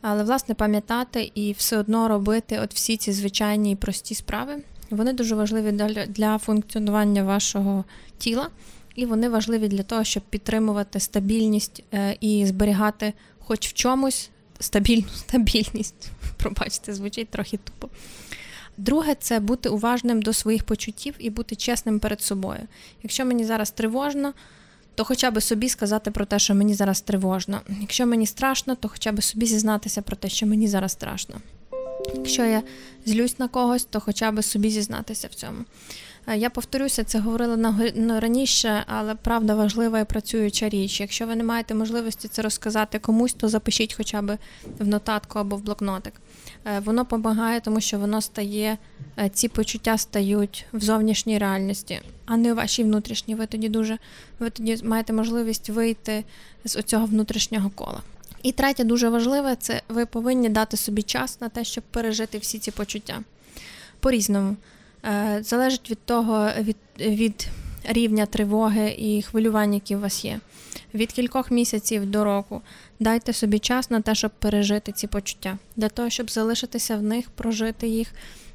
Але, 0.00 0.24
власне, 0.24 0.54
пам'ятати 0.54 1.32
і 1.34 1.52
все 1.52 1.78
одно 1.78 2.08
робити 2.08 2.60
от 2.64 2.74
всі 2.74 2.96
ці 2.96 3.12
звичайні 3.12 3.72
і 3.72 3.76
прості 3.76 4.14
справи. 4.14 4.56
Вони 4.90 5.12
дуже 5.12 5.34
важливі 5.34 5.72
для 6.08 6.38
функціонування 6.38 7.22
вашого 7.22 7.84
тіла, 8.18 8.48
і 8.98 9.06
вони 9.06 9.28
важливі 9.28 9.68
для 9.68 9.82
того, 9.82 10.04
щоб 10.04 10.22
підтримувати 10.22 11.00
стабільність 11.00 11.84
е, 11.94 12.16
і 12.20 12.46
зберігати 12.46 13.12
хоч 13.38 13.68
в 13.68 13.72
чомусь 13.72 14.30
стабільну 14.60 15.08
стабільність. 15.14 16.10
Пробачте, 16.36 16.94
звучить 16.94 17.28
трохи 17.28 17.56
тупо. 17.56 17.88
Друге, 18.76 19.14
це 19.14 19.40
бути 19.40 19.68
уважним 19.68 20.22
до 20.22 20.32
своїх 20.32 20.64
почуттів 20.64 21.14
і 21.18 21.30
бути 21.30 21.56
чесним 21.56 21.98
перед 22.00 22.20
собою. 22.20 22.60
Якщо 23.02 23.24
мені 23.24 23.44
зараз 23.44 23.70
тривожно, 23.70 24.32
то 24.94 25.04
хоча 25.04 25.30
б 25.30 25.40
собі 25.40 25.68
сказати 25.68 26.10
про 26.10 26.24
те, 26.24 26.38
що 26.38 26.54
мені 26.54 26.74
зараз 26.74 27.00
тривожно. 27.00 27.60
Якщо 27.80 28.06
мені 28.06 28.26
страшно, 28.26 28.74
то 28.74 28.88
хоча 28.88 29.12
б 29.12 29.22
собі 29.22 29.46
зізнатися 29.46 30.02
про 30.02 30.16
те, 30.16 30.28
що 30.28 30.46
мені 30.46 30.68
зараз 30.68 30.92
страшно. 30.92 31.34
Якщо 32.14 32.44
я 32.44 32.62
злюсь 33.06 33.38
на 33.38 33.48
когось, 33.48 33.84
то 33.84 34.00
хоча 34.00 34.32
б 34.32 34.42
собі 34.42 34.70
зізнатися 34.70 35.28
в 35.30 35.34
цьому. 35.34 35.64
Е, 36.28 36.38
я 36.38 36.50
повторюся, 36.50 37.04
це 37.04 37.18
говорила 37.18 37.56
на 37.94 38.20
раніше, 38.20 38.84
але 38.86 39.14
правда 39.14 39.54
важлива 39.54 40.00
і 40.00 40.04
працююча 40.04 40.68
річ. 40.68 41.00
Якщо 41.00 41.26
ви 41.26 41.36
не 41.36 41.44
маєте 41.44 41.74
можливості 41.74 42.28
це 42.28 42.42
розказати 42.42 42.98
комусь, 42.98 43.34
то 43.34 43.48
запишіть 43.48 43.94
хоча 43.94 44.22
б 44.22 44.38
в 44.78 44.86
нотатку 44.86 45.38
або 45.38 45.56
в 45.56 45.62
блокнотик. 45.62 46.12
Е, 46.64 46.80
воно 46.80 47.02
допомагає, 47.02 47.60
тому 47.60 47.80
що 47.80 47.98
воно 47.98 48.20
стає, 48.20 48.78
е, 49.18 49.28
ці 49.28 49.48
почуття 49.48 49.98
стають 49.98 50.66
в 50.72 50.80
зовнішній 50.80 51.38
реальності, 51.38 52.00
а 52.26 52.36
не 52.36 52.52
у 52.52 52.56
вашій 52.56 52.84
внутрішній. 52.84 53.34
Ви 53.34 53.46
тоді 53.46 53.68
дуже 53.68 53.98
ви 54.38 54.50
тоді 54.50 54.78
маєте 54.84 55.12
можливість 55.12 55.68
вийти 55.68 56.24
з 56.64 56.76
оцього 56.76 57.06
внутрішнього 57.06 57.70
кола. 57.70 58.02
І 58.42 58.52
третє, 58.52 58.84
дуже 58.84 59.08
важливе, 59.08 59.56
це 59.56 59.82
ви 59.88 60.06
повинні 60.06 60.48
дати 60.48 60.76
собі 60.76 61.02
час 61.02 61.40
на 61.40 61.48
те, 61.48 61.64
щоб 61.64 61.84
пережити 61.84 62.38
всі 62.38 62.58
ці 62.58 62.70
почуття. 62.70 63.20
По-різному. 64.00 64.56
Е, 65.04 65.38
залежить 65.42 65.90
від 65.90 65.98
того, 66.04 66.48
від, 66.60 66.76
від 67.00 67.48
рівня 67.84 68.26
тривоги 68.26 68.94
і 68.98 69.22
хвилювання, 69.22 69.74
які 69.74 69.96
у 69.96 70.00
вас 70.00 70.24
є. 70.24 70.40
Від 70.94 71.12
кількох 71.12 71.50
місяців 71.50 72.06
до 72.06 72.24
року 72.24 72.62
дайте 73.00 73.32
собі 73.32 73.58
час 73.58 73.90
на 73.90 74.00
те, 74.00 74.14
щоб 74.14 74.30
пережити 74.30 74.92
ці 74.92 75.06
почуття, 75.06 75.58
для 75.76 75.88
того, 75.88 76.10
щоб 76.10 76.30
залишитися 76.30 76.96
в 76.96 77.02
них, 77.02 77.30
прожити 77.30 77.88
їх 77.88 78.12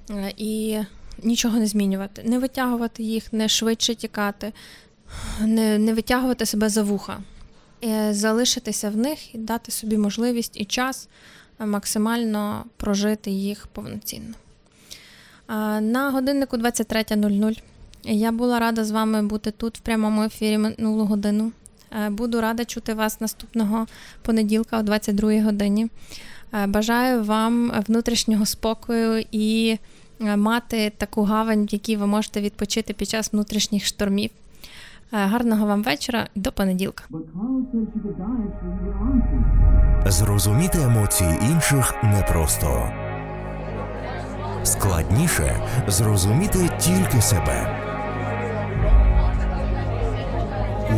е, 0.09 0.33
і 0.37 0.79
нічого 1.23 1.59
не 1.59 1.67
змінювати, 1.67 2.23
не 2.23 2.39
витягувати 2.39 3.03
їх, 3.03 3.33
не 3.33 3.49
швидше 3.49 3.95
тікати, 3.95 4.53
не, 5.41 5.77
не 5.77 5.93
витягувати 5.93 6.45
себе 6.45 6.69
за 6.69 6.83
вуха. 6.83 7.19
Е, 7.83 8.13
залишитися 8.13 8.89
в 8.89 8.97
них 8.97 9.35
і 9.35 9.37
дати 9.37 9.71
собі 9.71 9.97
можливість 9.97 10.57
і 10.57 10.65
час 10.65 11.09
максимально 11.59 12.65
прожити 12.77 13.31
їх 13.31 13.67
повноцінно. 13.67 14.33
На 15.81 16.11
годиннику 16.13 16.57
23.00 16.57 17.61
я 18.03 18.31
була 18.31 18.59
рада 18.59 18.85
з 18.85 18.91
вами 18.91 19.23
бути 19.23 19.51
тут 19.51 19.77
в 19.77 19.81
прямому 19.81 20.23
ефірі 20.23 20.57
минулу 20.57 21.05
годину. 21.05 21.51
Е, 22.05 22.09
буду 22.09 22.41
рада 22.41 22.65
чути 22.65 22.93
вас 22.93 23.21
наступного 23.21 23.87
понеділка 24.21 24.79
о 24.79 24.83
22 24.83 25.41
годині. 25.41 25.87
Бажаю 26.67 27.23
вам 27.23 27.71
внутрішнього 27.87 28.45
спокою 28.45 29.25
і 29.31 29.77
мати 30.19 30.91
таку 30.97 31.23
гавань, 31.23 31.65
в 31.65 31.73
якій 31.73 31.97
ви 31.97 32.07
можете 32.07 32.41
відпочити 32.41 32.93
під 32.93 33.09
час 33.09 33.33
внутрішніх 33.33 33.85
штормів. 33.85 34.29
Е, 35.13 35.17
гарного 35.17 35.65
вам 35.65 35.83
вечора 35.83 36.27
і 36.35 36.39
до 36.39 36.51
понеділка. 36.51 37.03
Зрозуміти 40.07 40.81
емоції 40.81 41.39
інших 41.51 41.93
непросто. 42.03 42.91
Складніше 44.63 45.61
зрозуміти 45.87 46.69
тільки 46.79 47.21
себе. 47.21 47.79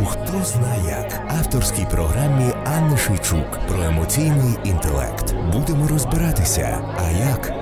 У 0.02 0.04
хто 0.04 0.44
зна 0.44 0.74
як 0.88 1.22
авторській 1.38 1.86
програмі 1.90 2.52
Анни 2.76 2.96
Шийчук 2.96 3.58
про 3.68 3.82
емоційний 3.82 4.58
інтелект. 4.64 5.34
Будемо 5.52 5.88
розбиратися. 5.88 6.78
А 6.98 7.10
як? 7.10 7.52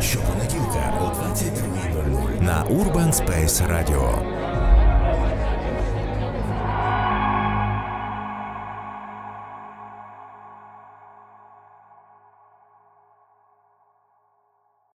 Щопонеділка 0.00 0.92
о 1.00 1.04
22.00 1.04 2.42
на 2.42 2.64
Urban 2.64 3.12
Space 3.12 3.68
Radio. 3.68 4.47